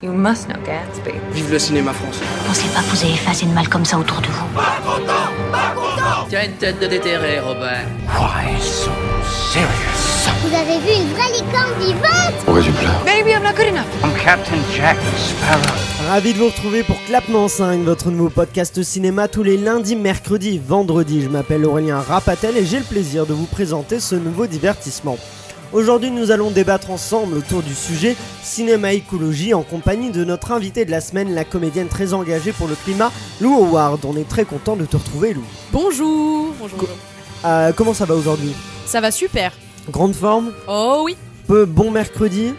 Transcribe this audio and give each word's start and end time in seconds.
You 0.00 0.12
must 0.12 0.46
know 0.46 0.54
Gatsby. 0.64 1.10
Vive 1.32 1.50
le 1.50 1.58
cinéma 1.58 1.92
français. 1.92 2.24
Pensez 2.46 2.68
pas 2.68 2.82
que 2.82 2.94
vous 2.94 3.04
avez 3.04 3.14
effacé 3.14 3.46
de 3.46 3.50
mal 3.50 3.68
comme 3.68 3.84
ça 3.84 3.98
autour 3.98 4.20
de 4.20 4.28
vous. 4.28 4.46
Tu 6.30 6.36
as 6.36 6.44
une 6.44 6.52
tête 6.52 6.78
de 6.80 6.86
déterré, 6.86 7.40
Robert. 7.40 7.84
Why 8.06 8.60
so 8.62 8.92
serious? 9.50 10.30
Vous 10.44 10.54
avez 10.54 10.78
vu 10.78 11.02
une 11.02 11.08
vraie 11.14 11.32
licorne 11.32 11.80
vivante? 11.80 12.34
Pourquoi 12.44 12.62
tu 12.62 12.70
pleures 12.70 13.02
Maybe 13.04 13.30
I'm 13.30 13.42
not 13.42 13.54
good 13.56 13.66
enough. 13.74 13.86
I'm 14.04 14.14
Captain 14.22 14.60
Jack 14.72 14.98
Sparrow. 15.16 16.08
Ravi 16.08 16.32
de 16.32 16.38
vous 16.38 16.46
retrouver 16.46 16.84
pour 16.84 17.02
Clapement 17.06 17.48
5, 17.48 17.80
votre 17.80 18.12
nouveau 18.12 18.30
podcast 18.30 18.80
cinéma 18.84 19.26
tous 19.26 19.42
les 19.42 19.56
lundis, 19.56 19.96
mercredis, 19.96 20.60
vendredis. 20.64 21.22
Je 21.22 21.28
m'appelle 21.28 21.66
Aurélien 21.66 21.98
Rapatel 21.98 22.56
et 22.56 22.64
j'ai 22.64 22.78
le 22.78 22.84
plaisir 22.84 23.26
de 23.26 23.32
vous 23.34 23.46
présenter 23.46 23.98
ce 23.98 24.14
nouveau 24.14 24.46
divertissement. 24.46 25.18
Aujourd'hui, 25.70 26.10
nous 26.10 26.30
allons 26.30 26.50
débattre 26.50 26.90
ensemble 26.90 27.36
autour 27.36 27.62
du 27.62 27.74
sujet 27.74 28.16
cinéma 28.42 28.94
écologie 28.94 29.52
en 29.52 29.62
compagnie 29.62 30.10
de 30.10 30.24
notre 30.24 30.52
invité 30.52 30.86
de 30.86 30.90
la 30.90 31.02
semaine, 31.02 31.34
la 31.34 31.44
comédienne 31.44 31.88
très 31.88 32.14
engagée 32.14 32.52
pour 32.52 32.68
le 32.68 32.74
climat, 32.74 33.12
Lou 33.42 33.54
Howard. 33.54 34.02
On 34.06 34.16
est 34.16 34.26
très 34.26 34.46
content 34.46 34.76
de 34.76 34.86
te 34.86 34.96
retrouver, 34.96 35.34
Lou. 35.34 35.44
Bonjour. 35.70 36.54
Bonjour. 36.58 36.78
bonjour. 36.78 36.96
Euh, 37.44 37.72
comment 37.76 37.92
ça 37.92 38.06
va 38.06 38.14
aujourd'hui? 38.14 38.54
Ça 38.86 39.02
va 39.02 39.10
super. 39.10 39.52
Grande 39.90 40.14
forme? 40.14 40.52
Oh 40.66 41.02
oui. 41.04 41.18
Peu 41.46 41.66
bon 41.66 41.90
mercredi? 41.90 42.54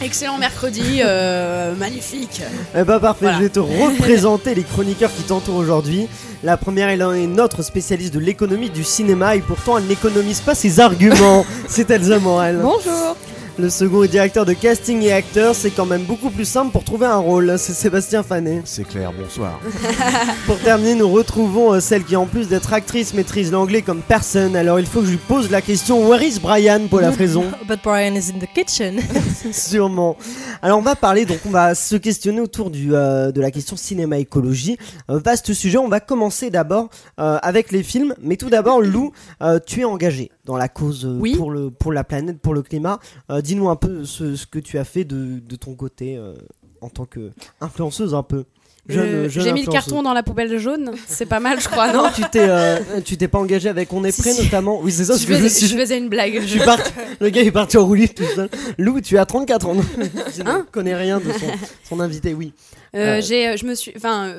Excellent 0.00 0.38
mercredi, 0.38 1.00
euh, 1.04 1.74
magnifique. 1.74 2.42
Eh 2.76 2.84
bah 2.84 3.00
parfait, 3.00 3.24
Voilà. 3.26 3.38
je 3.38 3.42
vais 3.42 3.48
te 3.48 3.58
représenter 3.58 4.54
les 4.54 4.62
chroniqueurs 4.62 5.12
qui 5.12 5.22
t'entourent 5.24 5.56
aujourd'hui. 5.56 6.06
La 6.44 6.56
première 6.56 6.88
elle 6.88 7.02
est 7.02 7.26
notre 7.26 7.62
spécialiste 7.62 8.14
de 8.14 8.20
l'économie 8.20 8.70
du 8.70 8.84
cinéma 8.84 9.34
et 9.34 9.40
pourtant 9.40 9.76
elle 9.76 9.86
n'économise 9.86 10.40
pas 10.40 10.54
ses 10.54 10.78
arguments. 10.78 11.44
C'est 11.68 11.90
Elsa 11.90 12.20
Morel. 12.20 12.60
Bonjour. 12.62 13.16
Le 13.60 13.70
second 13.70 14.04
est 14.04 14.08
directeur 14.08 14.46
de 14.46 14.52
casting 14.52 15.02
et 15.02 15.12
acteur, 15.12 15.52
c'est 15.52 15.72
quand 15.72 15.84
même 15.84 16.04
beaucoup 16.04 16.30
plus 16.30 16.44
simple 16.44 16.70
pour 16.70 16.84
trouver 16.84 17.06
un 17.06 17.16
rôle. 17.16 17.58
C'est 17.58 17.72
Sébastien 17.72 18.22
Fanet. 18.22 18.62
C'est 18.64 18.86
clair, 18.86 19.12
bonsoir. 19.12 19.58
Pour 20.46 20.60
terminer, 20.60 20.94
nous 20.94 21.10
retrouvons 21.10 21.72
euh, 21.74 21.80
celle 21.80 22.04
qui 22.04 22.14
en 22.14 22.26
plus 22.26 22.46
d'être 22.46 22.72
actrice 22.72 23.14
maîtrise 23.14 23.50
l'anglais 23.50 23.82
comme 23.82 24.00
personne. 24.00 24.54
Alors 24.54 24.78
il 24.78 24.86
faut 24.86 25.00
que 25.00 25.06
je 25.06 25.10
lui 25.10 25.18
pose 25.18 25.50
la 25.50 25.60
question 25.60 26.08
Where 26.08 26.22
is 26.22 26.38
Brian 26.38 26.86
pour 26.88 27.00
la 27.00 27.10
fraison 27.10 27.46
But 27.68 27.80
Brian 27.82 28.14
is 28.14 28.30
in 28.30 28.38
the 28.38 28.48
kitchen. 28.54 29.00
Sûrement. 29.52 30.16
Alors 30.62 30.78
on 30.78 30.82
va 30.82 30.94
parler, 30.94 31.24
donc 31.24 31.40
on 31.44 31.50
va 31.50 31.74
se 31.74 31.96
questionner 31.96 32.40
autour 32.40 32.70
du, 32.70 32.94
euh, 32.94 33.32
de 33.32 33.40
la 33.40 33.50
question 33.50 33.76
cinéma 33.76 34.18
écologie. 34.18 34.78
Euh, 35.10 35.18
vaste 35.18 35.52
sujet, 35.52 35.78
on 35.78 35.88
va 35.88 35.98
commencer 35.98 36.50
d'abord 36.50 36.90
euh, 37.18 37.38
avec 37.42 37.72
les 37.72 37.82
films. 37.82 38.14
Mais 38.22 38.36
tout 38.36 38.50
d'abord, 38.50 38.80
Lou, 38.80 39.12
euh, 39.42 39.58
tu 39.64 39.80
es 39.80 39.84
engagé 39.84 40.30
dans 40.48 40.56
la 40.56 40.68
cause 40.68 41.04
euh, 41.04 41.16
Oui. 41.20 41.36
pour, 41.36 41.50
le, 41.50 41.70
pour 41.70 41.92
la 41.92 42.02
planète, 42.04 42.40
pour 42.40 42.54
le 42.54 42.62
climat. 42.62 42.98
Euh, 43.30 43.42
Dis-nous 43.42 43.68
un 43.68 43.76
peu 43.76 44.04
ce, 44.06 44.34
ce 44.34 44.46
que 44.46 44.58
tu 44.58 44.78
as 44.78 44.84
fait 44.84 45.04
de, 45.04 45.38
de 45.38 45.56
ton 45.56 45.74
côté 45.74 46.16
euh, 46.16 46.32
en 46.80 46.88
tant 46.88 47.04
que 47.04 47.30
influenceuse 47.60 48.14
un 48.14 48.22
peu. 48.22 48.44
Euh, 48.90 49.28
J'ai 49.28 49.52
mis 49.52 49.66
le 49.66 49.70
carton 49.70 50.02
dans 50.02 50.14
la 50.14 50.22
poubelle 50.22 50.56
jaune. 50.58 50.92
C'est 51.06 51.26
pas 51.26 51.40
mal, 51.40 51.60
je 51.60 51.68
crois, 51.68 51.92
non 51.92 52.04
Non, 52.04 52.08
tu 52.14 52.22
t'es, 52.32 52.48
euh, 52.48 52.78
tu 53.04 53.18
t'es 53.18 53.28
pas 53.28 53.38
engagé 53.38 53.68
avec 53.68 53.92
On 53.92 54.02
est 54.04 54.18
prêt 54.18 54.32
si. 54.32 54.44
notamment. 54.44 54.80
Oui, 54.80 54.90
c'est 54.90 55.04
ça. 55.04 55.18
je, 55.18 55.26
faisais, 55.26 55.50
suis 55.50 55.66
je 55.66 55.76
faisais 55.76 55.98
une 55.98 56.08
blague. 56.08 56.40
je 56.40 56.46
suis 56.46 56.60
parti- 56.60 56.90
le 57.20 57.28
gars 57.28 57.42
est 57.42 57.50
parti 57.52 57.76
en 57.76 57.84
roue 57.84 57.92
libre 57.92 58.14
tout 58.14 58.24
seul. 58.34 58.48
Lou, 58.78 59.02
tu 59.02 59.18
as 59.18 59.26
34 59.26 59.68
ans. 59.68 59.76
Je 60.34 60.42
ne 60.42 60.48
Hein 60.48 60.66
connais 60.72 60.94
rien 60.96 61.18
de 61.18 61.30
son, 61.30 61.46
son 61.84 62.00
invité, 62.00 62.32
oui. 62.32 62.54
Euh, 62.96 63.20
j'ai, 63.20 63.58
je 63.58 63.66
me 63.66 63.74
suis, 63.74 63.92
enfin, 63.94 64.34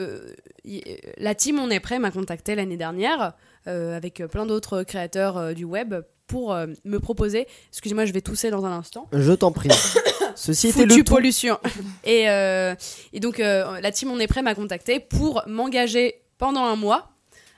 la 1.20 1.36
team 1.36 1.60
On 1.60 1.70
est 1.70 1.80
prêt 1.80 2.00
m'a 2.00 2.10
contacté 2.10 2.56
l'année 2.56 2.78
dernière 2.78 3.34
avec 3.66 4.24
plein 4.32 4.46
d'autres 4.46 4.84
créateurs 4.84 5.38
euh, 5.38 5.54
du 5.54 5.66
web 5.66 5.96
pour 6.30 6.54
euh, 6.54 6.68
me 6.86 7.00
proposer. 7.00 7.48
Excusez-moi, 7.70 8.06
je 8.06 8.14
vais 8.14 8.22
tousser 8.22 8.50
dans 8.52 8.66
un 8.66 8.72
instant. 8.72 9.10
Je 9.12 9.34
t'en 9.34 9.52
prie. 9.52 9.70
Ceci 10.36 10.70
était 10.70 10.86
le 10.86 11.04
pollution. 11.04 11.60
et, 12.06 12.30
euh, 12.30 12.74
et 13.12 13.20
donc, 13.20 13.42
euh, 13.42 13.82
la 13.82 13.92
team 13.92 14.10
On 14.12 14.20
est 14.20 14.28
prêt 14.28 14.42
m'a 14.42 14.56
contacté 14.56 15.02
pour 15.02 15.44
m'engager 15.48 16.16
pendant 16.38 16.64
un 16.64 16.78
mois 16.78 17.12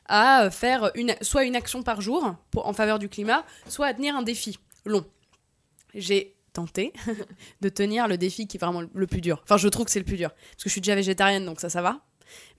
à 0.07 0.49
faire 0.49 0.91
une, 0.95 1.13
soit 1.21 1.43
une 1.43 1.55
action 1.55 1.83
par 1.83 2.01
jour 2.01 2.33
pour, 2.49 2.65
en 2.67 2.73
faveur 2.73 2.97
du 2.97 3.07
climat, 3.07 3.45
soit 3.67 3.85
à 3.85 3.93
tenir 3.93 4.15
un 4.15 4.23
défi 4.23 4.57
long. 4.85 5.05
J'ai 5.93 6.35
tenté 6.53 6.91
de 7.61 7.69
tenir 7.69 8.07
le 8.07 8.17
défi 8.17 8.47
qui 8.47 8.57
est 8.57 8.59
vraiment 8.59 8.81
le 8.93 9.07
plus 9.07 9.21
dur. 9.21 9.41
Enfin, 9.43 9.57
je 9.57 9.67
trouve 9.67 9.85
que 9.85 9.91
c'est 9.91 9.99
le 9.99 10.05
plus 10.05 10.17
dur. 10.17 10.31
Parce 10.31 10.63
que 10.63 10.69
je 10.69 10.71
suis 10.71 10.81
déjà 10.81 10.95
végétarienne, 10.95 11.45
donc 11.45 11.61
ça, 11.61 11.69
ça 11.69 11.81
va. 11.81 11.99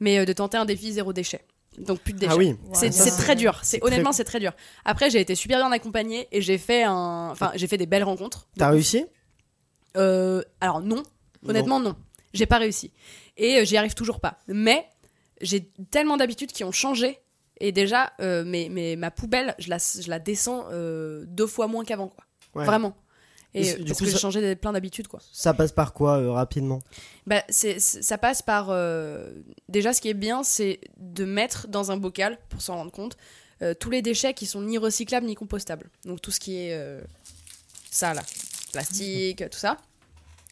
Mais 0.01 0.19
euh, 0.19 0.25
de 0.25 0.33
tenter 0.33 0.59
un 0.59 0.65
défi 0.67 0.93
zéro 0.93 1.13
déchet. 1.13 1.45
Donc 1.79 2.01
plus 2.01 2.13
de 2.13 2.19
déchets. 2.19 2.33
Ah 2.33 2.37
oui. 2.37 2.57
C'est 2.75 2.91
très 2.91 3.35
dur. 3.37 3.59
C'est 3.63 3.79
très- 3.79 3.87
honnêtement 3.87 4.13
c'est 4.13 4.25
très 4.25 4.41
dur. 4.41 4.53
Après 4.85 5.09
j'ai 5.11 5.21
été 5.21 5.35
super 5.35 5.59
bien 5.59 5.73
accompagnée 5.73 6.29
et 6.33 6.41
j'ai 6.43 6.59
fait 6.59 6.83
un, 6.85 7.29
enfin 7.31 7.53
j'ai 7.55 7.67
fait 7.67 7.79
des 7.79 7.87
belles 7.87 8.05
rencontres. 8.05 8.47
T'as 8.59 8.69
réussi? 8.71 9.07
Euh, 9.97 10.43
alors 10.61 10.81
non, 10.81 11.03
honnêtement 11.47 11.79
non, 11.81 11.97
j'ai 12.33 12.47
pas 12.47 12.59
réussi 12.59 12.93
et 13.37 13.59
euh, 13.59 13.65
j'y 13.65 13.77
arrive 13.77 13.95
toujours 13.95 14.21
pas. 14.21 14.39
Mais 14.49 14.87
j'ai 15.41 15.71
tellement 15.91 16.17
d'habitudes 16.17 16.53
qui 16.53 16.65
ont 16.65 16.73
changé 16.73 17.19
et 17.61 17.73
déjà 17.73 18.13
euh, 18.21 18.43
mais, 18.47 18.69
mais 18.71 18.97
ma 18.97 19.11
poubelle 19.11 19.55
je 19.59 19.69
la 19.69 19.79
je 19.79 20.09
la 20.09 20.19
descends 20.19 20.67
euh, 20.71 21.25
deux 21.27 21.47
fois 21.47 21.67
moins 21.67 21.85
qu'avant 21.85 22.09
quoi. 22.09 22.25
Ouais. 22.55 22.65
Vraiment. 22.67 22.95
Et 23.55 23.71
euh, 23.71 23.77
du 23.79 23.85
parce 23.85 23.99
coup, 23.99 24.05
que 24.07 24.11
j'ai 24.11 24.19
changé 24.19 24.57
plein 24.57 24.73
d'habitudes 24.73 25.09
quoi. 25.09 25.21
Ça 25.33 25.53
passe 25.53 25.73
par 25.73 25.93
quoi 25.93 26.19
euh, 26.19 26.31
rapidement? 26.33 26.81
Bah, 27.27 27.43
c'est, 27.49 27.79
c'est- 27.81 28.03
ça 28.03 28.17
passe 28.19 28.41
par. 28.43 28.69
euh, 28.71 29.31
déjà, 29.69 29.93
ce 29.93 30.01
qui 30.01 30.09
est 30.09 30.15
bien, 30.15 30.43
c'est 30.43 30.81
de 30.97 31.25
mettre 31.25 31.69
dans 31.69 31.91
un 31.93 31.97
bocal, 31.99 32.39
pour 32.49 32.63
s'en 32.63 32.77
rendre 32.77 32.93
compte, 32.93 33.17
euh, 33.61 33.75
tous 33.75 33.91
les 33.91 34.01
déchets 34.03 34.33
qui 34.35 34.47
sont 34.47 34.63
ni 34.63 34.79
recyclables 34.79 35.27
ni 35.27 35.35
compostables. 35.35 35.91
Donc, 36.05 36.21
tout 36.23 36.31
ce 36.31 36.41
qui 36.41 36.57
est. 36.57 36.99
ça, 37.91 38.15
là. 38.15 38.23
Plastique, 38.73 39.45
tout 39.51 39.59
ça. 39.59 39.77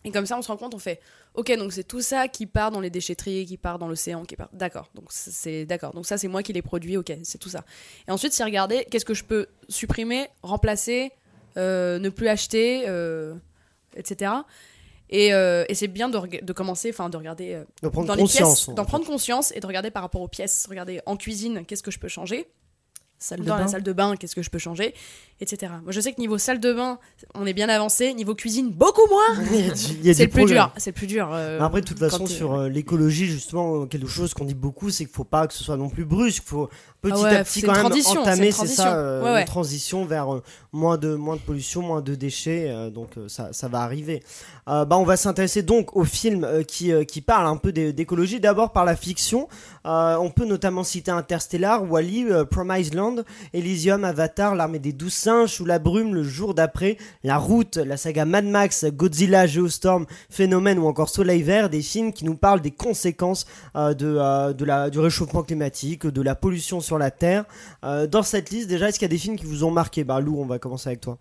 Et 0.05 0.11
comme 0.11 0.27
ça, 0.27 0.37
on 0.37 0.43
se 0.43 0.49
rend 0.49 0.57
compte, 0.59 0.75
on 0.75 0.79
fait. 0.79 1.01
Ok, 1.35 1.57
donc 1.57 1.73
c'est 1.73 1.85
tout 1.85 2.03
ça 2.03 2.27
qui 2.29 2.45
part 2.47 2.71
dans 2.71 2.81
les 2.81 2.91
déchetteries, 2.91 3.47
qui 3.47 3.57
part 3.57 3.79
dans 3.79 3.87
l'océan, 3.89 4.25
qui 4.25 4.35
part. 4.37 4.49
D'accord. 4.53 4.91
Donc 4.95 5.07
c'est 5.11 5.65
d'accord. 5.65 5.95
Donc 5.95 6.05
ça, 6.05 6.19
c'est 6.19 6.27
moi 6.29 6.43
qui 6.43 6.53
les 6.53 6.61
produis. 6.63 6.97
Ok, 6.97 7.13
c'est 7.23 7.39
tout 7.39 7.49
ça. 7.49 7.65
Et 8.09 8.11
ensuite, 8.11 8.33
c'est 8.33 8.43
regarder 8.45 8.85
qu'est-ce 8.91 9.05
que 9.05 9.15
je 9.15 9.25
peux 9.25 9.47
supprimer, 9.69 10.29
remplacer, 10.43 11.13
ne 11.57 12.09
plus 12.09 12.29
acheter, 12.29 12.85
euh, 12.89 13.35
etc. 13.97 14.33
Et, 15.11 15.35
euh, 15.35 15.65
et 15.69 15.75
c'est 15.75 15.89
bien 15.89 16.09
de, 16.09 16.53
commencer, 16.53 16.91
enfin 16.91 17.09
de 17.09 17.17
regarder 17.17 17.55
euh, 17.55 17.65
De 17.83 17.89
prendre 17.89 18.07
dans 18.07 18.15
les 18.15 18.25
pièces, 18.25 18.69
en 18.69 18.75
d'en 18.75 18.85
prendre 18.85 19.05
conscience 19.05 19.53
et 19.57 19.61
de 19.61 19.67
regarder 19.67 19.91
par 19.91 20.03
rapport 20.03 20.21
aux 20.21 20.29
pièces. 20.29 20.67
Regarder 20.69 21.01
en 21.05 21.17
cuisine, 21.17 21.65
qu'est-ce 21.67 21.83
que 21.83 21.91
je 21.91 21.99
peux 21.99 22.09
changer 22.09 22.49
Salle 23.23 23.41
de 23.41 23.45
Dans 23.45 23.57
la 23.57 23.63
bain. 23.65 23.69
salle 23.69 23.83
de 23.83 23.93
bain, 23.93 24.17
qu'est-ce 24.17 24.35
que 24.35 24.43
je 24.43 24.49
peux 24.49 24.59
changer 24.59 24.95
Etc. 25.43 25.71
Moi, 25.83 25.93
je 25.93 26.01
sais 26.01 26.13
que 26.13 26.21
niveau 26.21 26.39
salle 26.39 26.59
de 26.59 26.73
bain, 26.73 26.99
on 27.35 27.45
est 27.47 27.53
bien 27.53 27.69
avancé. 27.69 28.13
Niveau 28.15 28.35
cuisine, 28.35 28.71
beaucoup 28.71 29.07
moins. 29.11 29.45
C'est 29.75 30.19
le 30.25 30.29
plus 30.29 30.45
dur. 30.47 30.73
C'est 30.79 30.91
le 30.91 30.95
plus 30.95 31.07
dur. 31.07 31.29
euh, 31.33 31.59
Mais 31.59 31.65
Après, 31.65 31.81
de 31.83 31.87
toute 31.87 31.99
quand 31.99 32.09
façon, 32.11 32.25
t'es- 32.25 32.33
sur 32.33 32.55
euh, 32.55 32.69
l'écologie, 32.71 33.27
justement, 33.27 33.83
euh, 33.83 33.87
quelque 33.87 34.07
chose 34.09 34.33
qu'on 34.35 34.45
dit 34.47 34.55
beaucoup, 34.55 34.89
c'est 34.91 35.05
qu'il 35.05 35.15
faut 35.15 35.25
pas 35.25 35.47
que 35.47 35.53
ce 35.55 35.63
soit 35.65 35.77
non 35.77 35.89
plus 35.91 36.05
brusque. 36.07 36.43
Il 36.47 36.49
faut 36.49 36.69
petit 37.03 37.15
Ah 37.17 37.23
ouais, 37.23 37.37
à 37.37 37.45
petit 37.45 37.61
c'est 37.61 37.67
quand 37.67 37.73
une 37.75 37.79
même 37.79 37.87
transition, 37.91 38.13
c'est 38.13 38.19
entamer, 38.21 38.47
une 38.47 38.53
c'est 38.53 38.57
transition. 38.57 38.85
ça, 38.85 38.97
euh, 38.97 39.23
Ouais, 39.23 39.33
ouais. 39.33 39.41
une 39.41 39.47
transition 39.47 40.05
vers 40.05 40.35
euh, 40.35 40.43
moins 40.73 40.99
de 40.99 41.15
moins 41.15 41.37
de 41.37 41.41
pollution, 41.41 41.81
moins 41.83 42.01
de 42.03 42.15
déchets. 42.15 42.67
euh, 42.69 42.91
donc 42.91 43.17
euh, 43.17 43.29
ça, 43.29 43.53
ça 43.53 43.69
va 43.69 43.81
arriver. 43.81 44.23
Euh, 44.69 44.85
bah, 44.85 44.97
on 44.99 45.05
va 45.05 45.17
s'intéresser 45.17 45.63
donc 45.63 45.97
au 45.97 46.05
film 46.05 46.45
euh, 46.45 46.63
qui 46.63 46.93
euh, 46.93 47.05
qui 47.05 47.21
parle 47.23 47.47
un 47.47 47.57
peu 47.57 47.73
d'é- 47.73 47.93
d'écologie. 47.95 48.41
D'abord 48.41 48.73
par 48.73 48.85
la 48.87 48.97
fiction. 48.97 49.49
Euh, 49.87 50.17
on 50.17 50.31
peut 50.31 50.45
notamment 50.45 50.85
citer 50.85 51.11
Interstellar, 51.11 51.91
Wally, 51.91 52.27
euh, 52.31 52.45
Promised 52.45 52.93
Land, 52.95 53.10
Elysium, 53.53 54.05
Avatar, 54.05 54.55
l'armée 54.55 54.79
des 54.79 54.93
douze 54.93 55.15
singes, 55.15 55.51
sous 55.51 55.65
la 55.65 55.79
brume, 55.79 56.15
le 56.15 56.23
jour 56.23 56.55
d'après, 56.55 56.97
la 57.25 57.39
route, 57.39 57.77
la 57.77 57.97
saga 57.97 58.25
Mad 58.25 58.45
Max, 58.45 58.85
Godzilla, 58.85 59.47
Geostorm, 59.47 60.07
Phénomène 60.29 60.79
ou 60.79 60.87
encore 60.87 61.09
Soleil 61.09 61.43
Vert, 61.43 61.71
des 61.71 61.83
films 61.83 62.13
qui 62.13 62.25
nous 62.25 62.37
parlent 62.37 62.61
des 62.61 62.71
conséquences 62.71 63.47
euh, 63.77 63.95
euh, 64.03 64.91
du 64.91 64.99
réchauffement 64.99 65.43
climatique, 65.43 66.07
de 66.07 66.23
la 66.23 66.35
pollution 66.35 66.81
sur 66.81 66.99
la 66.99 67.11
Terre. 67.11 67.45
Euh, 67.85 68.07
dans 68.07 68.23
cette 68.23 68.51
liste, 68.51 68.69
déjà, 68.69 68.89
est-ce 68.89 68.99
qu'il 68.99 69.07
y 69.07 69.11
a 69.11 69.15
des 69.15 69.19
films 69.19 69.37
qui 69.37 69.47
vous 69.47 69.65
ont 69.65 69.71
marqué? 69.71 70.05
Bah 70.05 70.21
Lou, 70.21 70.41
on 70.41 70.47
va 70.47 70.59
commencer 70.59 70.89
avec 70.89 71.01
toi. 71.01 71.19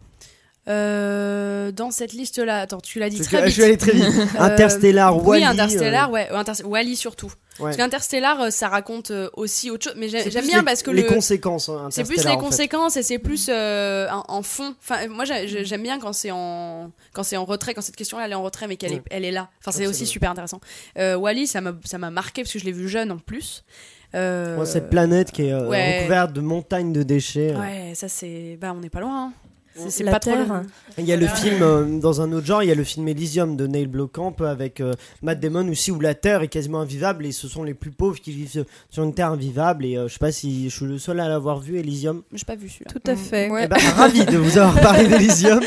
Euh, 0.67 1.71
dans 1.71 1.89
cette 1.89 2.13
liste-là, 2.13 2.59
attends, 2.61 2.79
tu 2.79 2.99
l'as 2.99 3.09
dit 3.09 3.19
très 3.21 3.41
que, 3.41 3.45
vite. 3.45 3.55
Je 3.55 3.61
vais 3.61 3.67
aller 3.67 3.77
très 3.77 3.91
vite. 3.91 4.05
Euh, 4.35 4.43
Interstellar, 4.43 5.17
oui, 5.17 5.23
Wally. 5.41 5.43
Interstellar, 5.45 6.09
euh, 6.09 6.13
ouais, 6.13 6.29
Inter- 6.29 6.63
Wally 6.63 6.95
surtout. 6.95 7.27
ouais. 7.27 7.33
Parce 7.65 7.77
qu'Interstellar, 7.77 8.39
euh, 8.41 8.49
ça 8.51 8.67
raconte 8.69 9.09
euh, 9.11 9.29
aussi 9.33 9.71
autre 9.71 9.85
chose. 9.85 9.93
Mais 9.97 10.09
j'aime 10.09 10.45
bien 10.45 10.59
les- 10.59 10.63
parce 10.65 10.83
que 10.83 10.91
les 10.91 11.01
le. 11.03 11.07
conséquences. 11.09 11.69
hein, 11.69 11.87
C'est 11.89 12.03
plus 12.03 12.13
Interstellar, 12.19 12.35
les 12.35 12.39
fait. 12.43 12.45
conséquences 12.49 12.97
et 12.97 13.03
c'est 13.03 13.19
plus 13.19 13.47
euh, 13.49 14.07
en, 14.11 14.23
en 14.27 14.41
fond. 14.43 14.75
Enfin, 14.79 15.07
moi 15.07 15.25
j'ai- 15.25 15.47
j'ai- 15.47 15.65
j'aime 15.65 15.81
bien 15.83 15.97
quand 15.99 16.13
c'est 16.13 16.31
en 16.31 16.91
quand 17.13 17.23
c'est 17.23 17.37
en 17.37 17.45
retrait, 17.45 17.73
quand 17.73 17.81
cette 17.81 17.95
question-là 17.95 18.25
elle 18.25 18.31
est 18.33 18.35
en 18.35 18.43
retrait, 18.43 18.67
mais 18.67 18.75
qu'elle 18.77 18.91
Ouais. 18.91 18.97
est, 18.97 19.15
elle 19.15 19.25
est 19.25 19.31
là. 19.31 19.49
Enfin, 19.61 19.71
c'est 19.71 19.87
aussi 19.87 20.05
super 20.05 20.29
intéressant. 20.31 20.59
Euh, 20.99 21.15
Wally, 21.15 21.47
ça 21.47 21.61
m'a 21.61 21.73
ça 21.85 21.97
m'a 21.97 22.11
marqué 22.11 22.43
parce 22.43 22.53
que 22.53 22.59
je 22.59 22.65
l'ai 22.65 22.71
vu 22.73 22.87
jeune 22.87 23.11
en 23.11 23.17
plus. 23.17 23.63
Euh, 24.15 24.57
Ouais, 24.57 24.65
cette 24.65 24.89
planète 24.89 25.31
qui 25.31 25.43
est 25.43 25.51
euh, 25.53 25.67
ouais. 25.67 25.99
recouverte 25.99 26.33
de 26.33 26.41
montagnes 26.41 26.93
de 26.93 27.03
déchets. 27.03 27.53
euh. 27.55 27.59
Ouais, 27.59 27.93
ça 27.95 28.07
c'est 28.07 28.57
bah 28.61 28.73
on 28.75 28.79
n'est 28.81 28.89
pas 28.89 28.99
loin. 29.01 29.25
hein. 29.27 29.33
C'est- 29.83 29.89
C'est 29.89 30.03
La 30.03 30.11
pas 30.13 30.19
Terre. 30.19 30.63
Il 30.97 31.05
y 31.05 31.13
a 31.13 31.17
le 31.17 31.27
film, 31.27 31.61
euh, 31.61 31.99
dans 31.99 32.21
un 32.21 32.31
autre 32.33 32.45
genre, 32.45 32.61
il 32.63 32.69
y 32.69 32.71
a 32.71 32.75
le 32.75 32.83
film 32.83 33.07
Elysium 33.07 33.55
de 33.55 33.67
Neil 33.67 33.87
Blomkamp 33.87 34.35
avec 34.41 34.81
euh, 34.81 34.93
Matt 35.21 35.39
Damon 35.39 35.67
aussi, 35.69 35.91
où 35.91 35.99
la 35.99 36.13
Terre 36.13 36.41
est 36.41 36.47
quasiment 36.47 36.79
invivable 36.81 37.25
et 37.25 37.31
ce 37.31 37.47
sont 37.47 37.63
les 37.63 37.73
plus 37.73 37.91
pauvres 37.91 38.19
qui 38.19 38.31
vivent 38.31 38.65
sur 38.89 39.03
une 39.03 39.13
Terre 39.13 39.31
invivable. 39.31 39.85
Et 39.85 39.97
euh, 39.97 40.07
je 40.07 40.13
sais 40.13 40.19
pas 40.19 40.31
si 40.31 40.69
je 40.69 40.75
suis 40.75 40.85
le 40.85 40.97
seul 40.97 41.19
à 41.19 41.27
l'avoir 41.29 41.59
vu, 41.59 41.77
Elysium. 41.79 42.21
J'ai 42.33 42.45
pas 42.45 42.55
vu 42.55 42.69
celui-là. 42.69 42.91
Tout 42.91 43.11
à 43.11 43.15
fait. 43.15 43.49
Eh 43.63 43.67
ben, 43.67 43.77
ravi 43.95 44.25
de 44.25 44.37
vous 44.37 44.57
avoir 44.57 44.79
parlé 44.81 45.07
d'Elysium. 45.07 45.59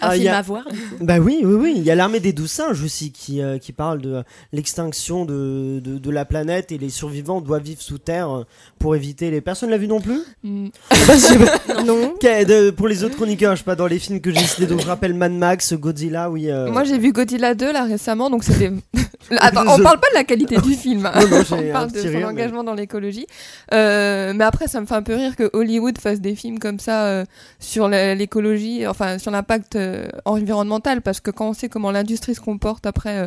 Un 0.00 0.08
Ah, 0.08 0.16
il 0.16 0.20
y 0.20 0.22
film 0.24 0.34
a- 0.34 0.38
à 0.38 0.42
voir. 0.42 0.64
Bah 1.00 1.18
oui, 1.18 1.40
oui, 1.44 1.54
oui. 1.54 1.72
Il 1.76 1.82
y 1.82 1.90
a 1.90 1.94
l'armée 1.94 2.20
des 2.20 2.32
douze 2.34 2.50
singes 2.50 2.82
aussi 2.82 3.10
qui, 3.12 3.40
euh, 3.40 3.58
qui 3.58 3.72
parle 3.72 4.00
de 4.02 4.12
euh, 4.14 4.22
l'extinction 4.52 5.24
de, 5.24 5.80
de, 5.82 5.98
de 5.98 6.10
la 6.10 6.24
planète 6.24 6.72
et 6.72 6.78
les 6.78 6.90
survivants 6.90 7.40
doivent 7.40 7.62
vivre 7.62 7.80
sous 7.80 7.98
terre 7.98 8.30
euh, 8.30 8.44
pour 8.78 8.96
éviter 8.96 9.30
les. 9.30 9.40
Personne 9.40 9.70
l'a 9.70 9.78
vu 9.78 9.88
non 9.88 10.00
plus? 10.00 10.20
Mm. 10.42 10.68
Bah. 11.38 11.82
Non. 11.84 12.14
De- 12.22 12.70
Pour 12.70 12.88
les 12.88 13.04
autres 13.04 13.16
chroniqueurs, 13.16 13.43
je 13.52 13.58
sais 13.58 13.64
pas, 13.64 13.76
dans 13.76 13.86
les 13.86 13.98
films 13.98 14.20
que 14.20 14.30
j'ai 14.32 14.40
cités, 14.44 14.66
donc 14.66 14.80
je 14.80 14.86
rappelle 14.86 15.14
Mad 15.14 15.32
Max, 15.32 15.72
Godzilla, 15.74 16.30
oui. 16.30 16.50
euh, 16.50 16.70
Moi 16.70 16.84
j'ai 16.84 16.98
vu 16.98 17.12
Godzilla 17.12 17.54
2 17.54 17.72
là 17.72 17.84
récemment, 17.84 18.30
donc 18.30 18.44
c'était. 18.44 18.70
Attends, 19.38 19.62
on 19.62 19.82
parle 19.82 20.00
pas 20.00 20.08
de 20.10 20.14
la 20.14 20.24
qualité 20.24 20.56
du 20.58 20.74
film, 20.74 21.06
hein. 21.06 21.12
Non, 21.20 21.28
non, 21.28 21.42
j'ai 21.48 21.54
on 21.54 21.72
parle 21.72 21.92
de 21.92 21.98
son 21.98 22.08
rire, 22.08 22.18
mais- 22.18 22.24
engagement 22.24 22.64
dans 22.64 22.74
l'écologie. 22.74 23.26
Euh, 23.72 24.32
mais 24.34 24.44
après, 24.44 24.68
ça 24.68 24.80
me 24.80 24.86
fait 24.86 24.94
un 24.94 25.02
peu 25.02 25.14
rire 25.14 25.36
que 25.36 25.48
Hollywood 25.52 25.98
fasse 25.98 26.20
des 26.20 26.34
films 26.34 26.58
comme 26.58 26.78
ça 26.78 27.04
euh, 27.06 27.24
sur 27.58 27.88
l'écologie, 27.88 28.86
enfin 28.86 29.18
sur 29.18 29.30
l'impact 29.30 29.78
environnemental, 30.24 31.02
parce 31.02 31.20
que 31.20 31.30
quand 31.30 31.48
on 31.50 31.52
sait 31.54 31.68
comment 31.68 31.90
l'industrie 31.90 32.34
se 32.34 32.40
comporte 32.40 32.86
après. 32.86 33.26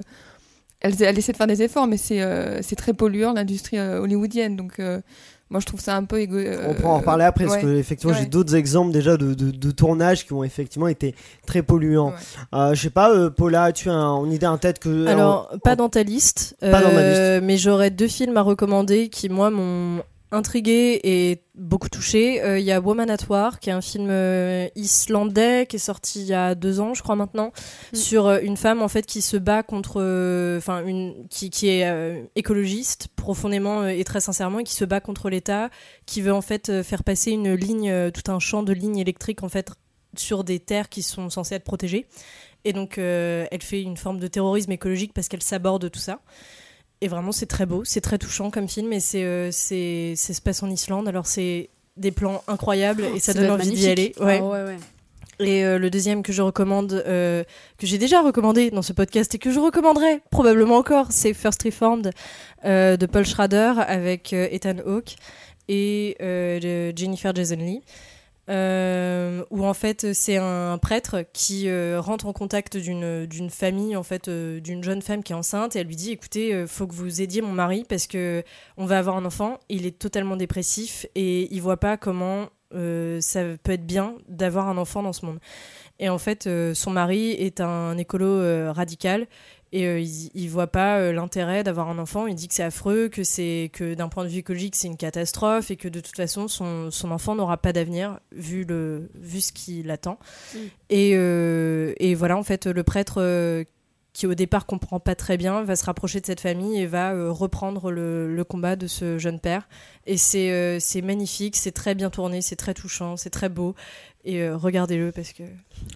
elle, 0.81 0.93
elle 1.01 1.17
essaie 1.17 1.31
de 1.31 1.37
faire 1.37 1.47
des 1.47 1.63
efforts, 1.63 1.87
mais 1.87 1.97
c'est 1.97 2.75
très 2.77 2.93
polluant 2.93 3.33
l'industrie 3.33 3.79
hollywoodienne. 3.79 4.55
Donc, 4.55 4.79
moi, 5.49 5.59
je 5.61 5.65
trouve 5.65 5.79
ça 5.79 5.95
un 5.95 6.03
peu 6.03 6.19
égo. 6.19 6.37
On 6.67 6.73
pourra 6.73 6.89
en 6.93 6.97
reparler 6.99 7.23
après, 7.25 7.45
parce 7.45 7.57
que 7.57 7.75
effectivement 7.77 8.13
j'ai 8.13 8.25
d'autres 8.25 8.55
exemples 8.55 8.91
déjà 8.91 9.15
de, 9.17 9.33
de, 9.33 9.51
de 9.51 9.71
tournages 9.71 10.25
qui 10.25 10.33
ont 10.33 10.43
effectivement 10.43 10.87
été 10.87 11.15
très 11.45 11.61
polluants. 11.61 12.09
Ouais. 12.09 12.59
Euh, 12.59 12.73
je 12.73 12.81
sais 12.81 12.89
pas, 12.89 13.11
euh, 13.11 13.29
Paula, 13.29 13.71
tu 13.71 13.89
as 13.89 13.93
un- 13.93 14.25
une 14.25 14.31
idée 14.33 14.45
en 14.47 14.57
tête 14.57 14.79
que. 14.79 15.07
Alors, 15.07 15.49
en- 15.53 15.57
pas 15.59 15.75
dans 15.75 15.89
ta 15.89 16.03
liste. 16.03 16.55
Pas 16.59 16.81
dans 16.81 16.91
ma 16.91 16.99
euh, 16.99 17.39
Mais 17.41 17.57
j'aurais 17.57 17.91
deux 17.91 18.07
films 18.07 18.35
à 18.37 18.41
recommander 18.41 19.09
qui, 19.09 19.29
moi, 19.29 19.49
m'ont 19.49 20.01
intrigué 20.31 20.99
et 21.03 21.41
beaucoup 21.55 21.89
touché. 21.89 22.41
Euh, 22.41 22.59
Il 22.59 22.65
y 22.65 22.71
a 22.71 22.81
Woman 22.81 23.09
at 23.09 23.17
War, 23.29 23.59
qui 23.59 23.69
est 23.69 23.73
un 23.73 23.81
film 23.81 24.07
euh, 24.09 24.67
islandais 24.75 25.65
qui 25.67 25.77
est 25.77 25.79
sorti 25.79 26.21
il 26.21 26.27
y 26.27 26.33
a 26.33 26.53
deux 26.53 26.79
ans, 26.79 26.93
je 26.93 27.01
crois 27.01 27.15
maintenant, 27.15 27.51
Mm. 27.93 27.95
sur 27.95 28.27
euh, 28.27 28.39
une 28.41 28.57
femme 28.57 28.81
en 28.81 28.87
fait 28.87 29.05
qui 29.05 29.21
se 29.21 29.37
bat 29.37 29.63
contre, 29.63 29.97
enfin 30.57 30.85
une 30.85 31.27
qui, 31.29 31.49
qui 31.49 31.69
est 31.69 32.27
écologiste 32.35 33.07
profondément 33.15 33.87
et 33.87 34.03
très 34.03 34.19
sincèrement 34.19 34.59
et 34.59 34.63
qui 34.63 34.73
se 34.73 34.85
bat 34.85 34.99
contre 34.99 35.29
l'État, 35.29 35.69
qui 36.05 36.21
veut 36.21 36.33
en 36.33 36.41
fait 36.41 36.81
faire 36.83 37.03
passer 37.03 37.31
une 37.31 37.53
ligne, 37.53 38.11
tout 38.11 38.31
un 38.31 38.39
champ 38.39 38.63
de 38.63 38.73
lignes 38.73 38.97
électriques 38.97 39.43
en 39.43 39.49
fait 39.49 39.71
sur 40.15 40.43
des 40.43 40.59
terres 40.59 40.89
qui 40.89 41.03
sont 41.03 41.29
censées 41.29 41.55
être 41.55 41.63
protégées. 41.63 42.07
Et 42.65 42.73
donc, 42.73 42.97
elle 42.97 43.61
fait 43.61 43.81
une 43.81 43.97
forme 43.97 44.19
de 44.19 44.27
terrorisme 44.27 44.71
écologique 44.71 45.13
parce 45.13 45.27
qu'elle 45.27 45.43
s'aborde 45.43 45.89
tout 45.89 45.99
ça. 45.99 46.19
Et 47.01 47.07
vraiment, 47.07 47.31
c'est 47.31 47.45
très 47.45 47.65
beau, 47.65 47.83
c'est 47.85 48.01
très 48.01 48.17
touchant 48.17 48.49
comme 48.49 48.67
film. 48.67 48.91
Et 48.93 48.99
c'est, 48.99 49.23
euh, 49.23 49.49
c'est, 49.51 50.13
ça 50.15 50.33
se 50.33 50.41
passe 50.41 50.63
en 50.63 50.69
Islande. 50.69 51.07
Alors, 51.07 51.27
c'est 51.27 51.69
des 51.95 52.11
plans 52.11 52.43
incroyables 52.47 53.03
et 53.15 53.19
ça, 53.19 53.33
donne 53.33 53.51
envie 53.51 53.71
d'y 53.71 53.87
aller. 53.87 54.13
Ouais. 54.19 54.39
Ah 54.41 54.45
ouais, 54.45 54.63
ouais. 54.63 54.77
Et 55.39 55.63
euh, 55.63 55.77
le 55.77 55.89
deuxième 55.89 56.23
que 56.23 56.33
je 56.33 56.41
recommande, 56.41 56.93
euh, 56.93 57.43
que 57.77 57.85
j'ai 57.85 57.97
déjà 57.97 58.21
recommandé 58.21 58.71
dans 58.71 58.81
ce 58.81 58.93
podcast 58.93 59.35
et 59.35 59.37
que 59.37 59.51
je 59.51 59.59
recommanderai 59.59 60.21
probablement 60.31 60.77
encore, 60.77 61.07
c'est 61.11 61.33
First 61.33 61.61
Reformed 61.63 62.11
euh, 62.65 62.97
de 62.97 63.05
Paul 63.05 63.25
Schrader 63.25 63.73
avec 63.87 64.33
Ethan 64.33 64.79
Hawke 64.85 65.15
et 65.67 66.15
Jennifer 66.95 67.35
Jason 67.35 67.57
Leigh. 67.57 67.81
Euh, 68.49 69.43
où 69.49 69.65
en 69.65 69.73
fait 69.73 70.13
c'est 70.13 70.37
un 70.37 70.77
prêtre 70.77 71.25
qui 71.33 71.67
euh, 71.67 71.99
rentre 71.99 72.27
en 72.27 72.33
contact 72.33 72.77
d'une 72.77 73.49
famille 73.49 73.97
en 73.97 74.03
fait 74.03 74.29
euh, 74.29 74.61
d'une 74.61 74.81
jeune 74.81 75.01
femme 75.01 75.21
qui 75.21 75.33
est 75.33 75.35
enceinte 75.35 75.75
et 75.75 75.79
elle 75.79 75.87
lui 75.87 75.97
dit 75.97 76.11
écoutez 76.11 76.65
faut 76.65 76.87
que 76.87 76.93
vous 76.93 77.21
aidiez 77.21 77.41
mon 77.41 77.51
mari 77.51 77.83
parce 77.87 78.07
que 78.07 78.43
on 78.77 78.85
va 78.85 78.99
avoir 78.99 79.17
un 79.17 79.25
enfant. 79.25 79.59
Il 79.67 79.85
est 79.85 79.99
totalement 79.99 80.37
dépressif 80.37 81.05
et 81.15 81.53
il 81.53 81.61
voit 81.61 81.77
pas 81.77 81.97
comment 81.97 82.47
ça 82.71 83.43
peut 83.63 83.71
être 83.71 83.85
bien 83.85 84.15
d'avoir 84.27 84.67
un 84.67 84.77
enfant 84.77 85.01
dans 85.03 85.13
ce 85.13 85.25
monde. 85.25 85.39
Et 85.99 86.09
en 86.09 86.17
fait 86.17 86.49
son 86.73 86.91
mari 86.91 87.31
est 87.31 87.59
un 87.59 87.97
écolo 87.97 88.71
radical 88.71 89.27
et 89.71 89.85
euh, 89.85 89.99
il, 89.99 90.31
il 90.33 90.49
voit 90.49 90.67
pas 90.67 90.99
euh, 90.99 91.11
l'intérêt 91.11 91.63
d'avoir 91.63 91.89
un 91.89 91.99
enfant. 91.99 92.27
Il 92.27 92.35
dit 92.35 92.47
que 92.47 92.53
c'est 92.53 92.63
affreux, 92.63 93.09
que 93.09 93.23
c'est 93.23 93.69
que 93.73 93.93
d'un 93.93 94.07
point 94.07 94.23
de 94.23 94.29
vue 94.29 94.39
écologique 94.39 94.75
c'est 94.75 94.87
une 94.87 94.97
catastrophe 94.97 95.71
et 95.71 95.75
que 95.75 95.87
de 95.87 95.99
toute 95.99 96.15
façon 96.15 96.47
son, 96.47 96.89
son 96.91 97.11
enfant 97.11 97.35
n'aura 97.35 97.57
pas 97.57 97.73
d'avenir 97.73 98.19
vu 98.31 98.63
le 98.63 99.09
vu 99.15 99.41
ce 99.41 99.51
qui 99.51 99.83
l'attend. 99.83 100.19
Mm. 100.53 100.57
Et, 100.89 101.11
euh, 101.15 101.93
et 101.97 102.15
voilà 102.15 102.37
en 102.37 102.43
fait 102.43 102.65
le 102.65 102.83
prêtre 102.83 103.17
euh, 103.17 103.63
qui 104.13 104.25
au 104.25 104.33
départ 104.33 104.65
comprend 104.65 104.99
pas 104.99 105.13
très 105.13 105.37
bien 105.37 105.61
va 105.63 105.75
se 105.75 105.85
rapprocher 105.85 106.21
de 106.21 106.25
cette 106.25 106.41
famille 106.41 106.79
et 106.79 106.87
va 106.87 107.11
reprendre 107.29 107.91
le, 107.91 108.33
le 108.33 108.43
combat 108.43 108.75
de 108.75 108.87
ce 108.87 109.19
jeune 109.19 109.39
père. 109.39 109.67
Et 110.07 110.17
c'est 110.17 110.79
c'est 110.79 111.03
magnifique, 111.03 111.55
c'est 111.55 111.71
très 111.71 111.93
bien 111.93 112.09
tourné, 112.09 112.41
c'est 112.41 112.55
très 112.55 112.73
touchant, 112.73 113.15
c'est 113.15 113.29
très 113.29 113.49
beau. 113.49 113.75
Et 114.27 114.41
euh, 114.41 114.57
regardez-le 114.57 115.13
parce 115.13 115.31
que 115.31 115.43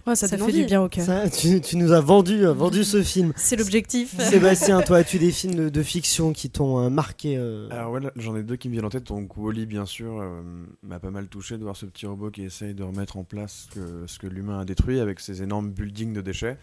Ouais, 0.06 0.16
ça, 0.16 0.26
ça, 0.26 0.38
fait 0.38 0.52
du 0.52 0.64
bien 0.64 0.82
au 0.82 0.88
cœur. 0.88 1.04
Ça, 1.04 1.28
tu, 1.28 1.60
tu 1.60 1.76
nous 1.76 1.92
as 1.92 2.00
vendu, 2.00 2.46
euh, 2.46 2.52
vendu 2.54 2.82
ce 2.82 3.02
film. 3.04 3.34
C'est 3.36 3.56
l'objectif. 3.56 4.18
Sébastien, 4.18 4.80
toi, 4.80 4.96
as-tu 4.98 5.18
des 5.18 5.30
films 5.30 5.54
de, 5.54 5.68
de 5.68 5.82
fiction 5.82 6.32
qui 6.32 6.48
t'ont 6.48 6.78
euh, 6.80 6.88
marqué 6.88 7.36
euh, 7.36 7.68
Alors 7.70 7.92
ouais, 7.92 8.00
j'en 8.16 8.34
ai 8.34 8.42
deux 8.42 8.56
qui 8.56 8.68
me 8.68 8.72
viennent 8.72 8.86
en 8.86 8.90
tête. 8.90 9.04
Donc 9.04 9.36
Wally, 9.36 9.66
bien 9.66 9.84
sûr, 9.84 10.18
euh, 10.20 10.40
m'a 10.82 10.98
pas 10.98 11.10
mal 11.10 11.28
touché 11.28 11.58
de 11.58 11.62
voir 11.62 11.76
ce 11.76 11.84
petit 11.84 12.06
robot 12.06 12.30
qui 12.30 12.42
essaye 12.42 12.74
de 12.74 12.82
remettre 12.82 13.18
en 13.18 13.22
place 13.24 13.68
ce 13.68 13.74
que, 13.78 14.06
ce 14.06 14.18
que 14.18 14.26
l'humain 14.26 14.60
a 14.60 14.64
détruit 14.64 14.98
avec 14.98 15.20
ses 15.20 15.42
énormes 15.42 15.70
buildings 15.70 16.14
de 16.14 16.22
déchets. 16.22 16.56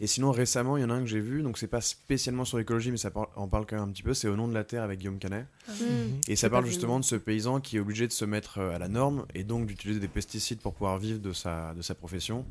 Et 0.00 0.06
sinon, 0.06 0.30
récemment, 0.30 0.76
il 0.76 0.82
y 0.82 0.84
en 0.84 0.90
a 0.90 0.94
un 0.94 1.00
que 1.00 1.06
j'ai 1.08 1.20
vu. 1.20 1.42
Donc 1.42 1.58
c'est 1.58 1.66
pas 1.66 1.80
spécialement 1.80 2.44
sur 2.44 2.56
l'écologie, 2.56 2.92
mais 2.92 2.98
ça 2.98 3.10
par- 3.10 3.30
en 3.34 3.48
parle 3.48 3.66
quand 3.66 3.76
même 3.76 3.88
un 3.88 3.92
petit 3.92 4.04
peu. 4.04 4.14
C'est 4.14 4.28
Au 4.28 4.36
nom 4.36 4.46
de 4.46 4.54
la 4.54 4.62
terre 4.64 4.84
avec 4.84 5.00
Guillaume 5.00 5.18
Canet. 5.18 5.46
Mm. 5.68 5.82
Et 6.28 6.36
ça 6.36 6.48
parle 6.48 6.66
justement 6.66 7.00
de 7.00 7.04
ce 7.04 7.16
paysan 7.16 7.60
qui 7.60 7.78
est 7.78 7.80
obligé 7.80 8.06
de 8.06 8.12
se 8.12 8.24
mettre 8.24 8.60
à 8.60 8.78
la 8.78 8.88
norme 8.88 9.26
et 9.34 9.42
donc 9.42 9.66
d'utiliser 9.66 9.98
des 9.98 10.08
pesticides 10.08 10.60
pour 10.60 10.72
pouvoir 10.72 10.98
vivre 10.98 11.15
de 11.20 11.32
sa, 11.32 11.74
profession. 11.98 12.44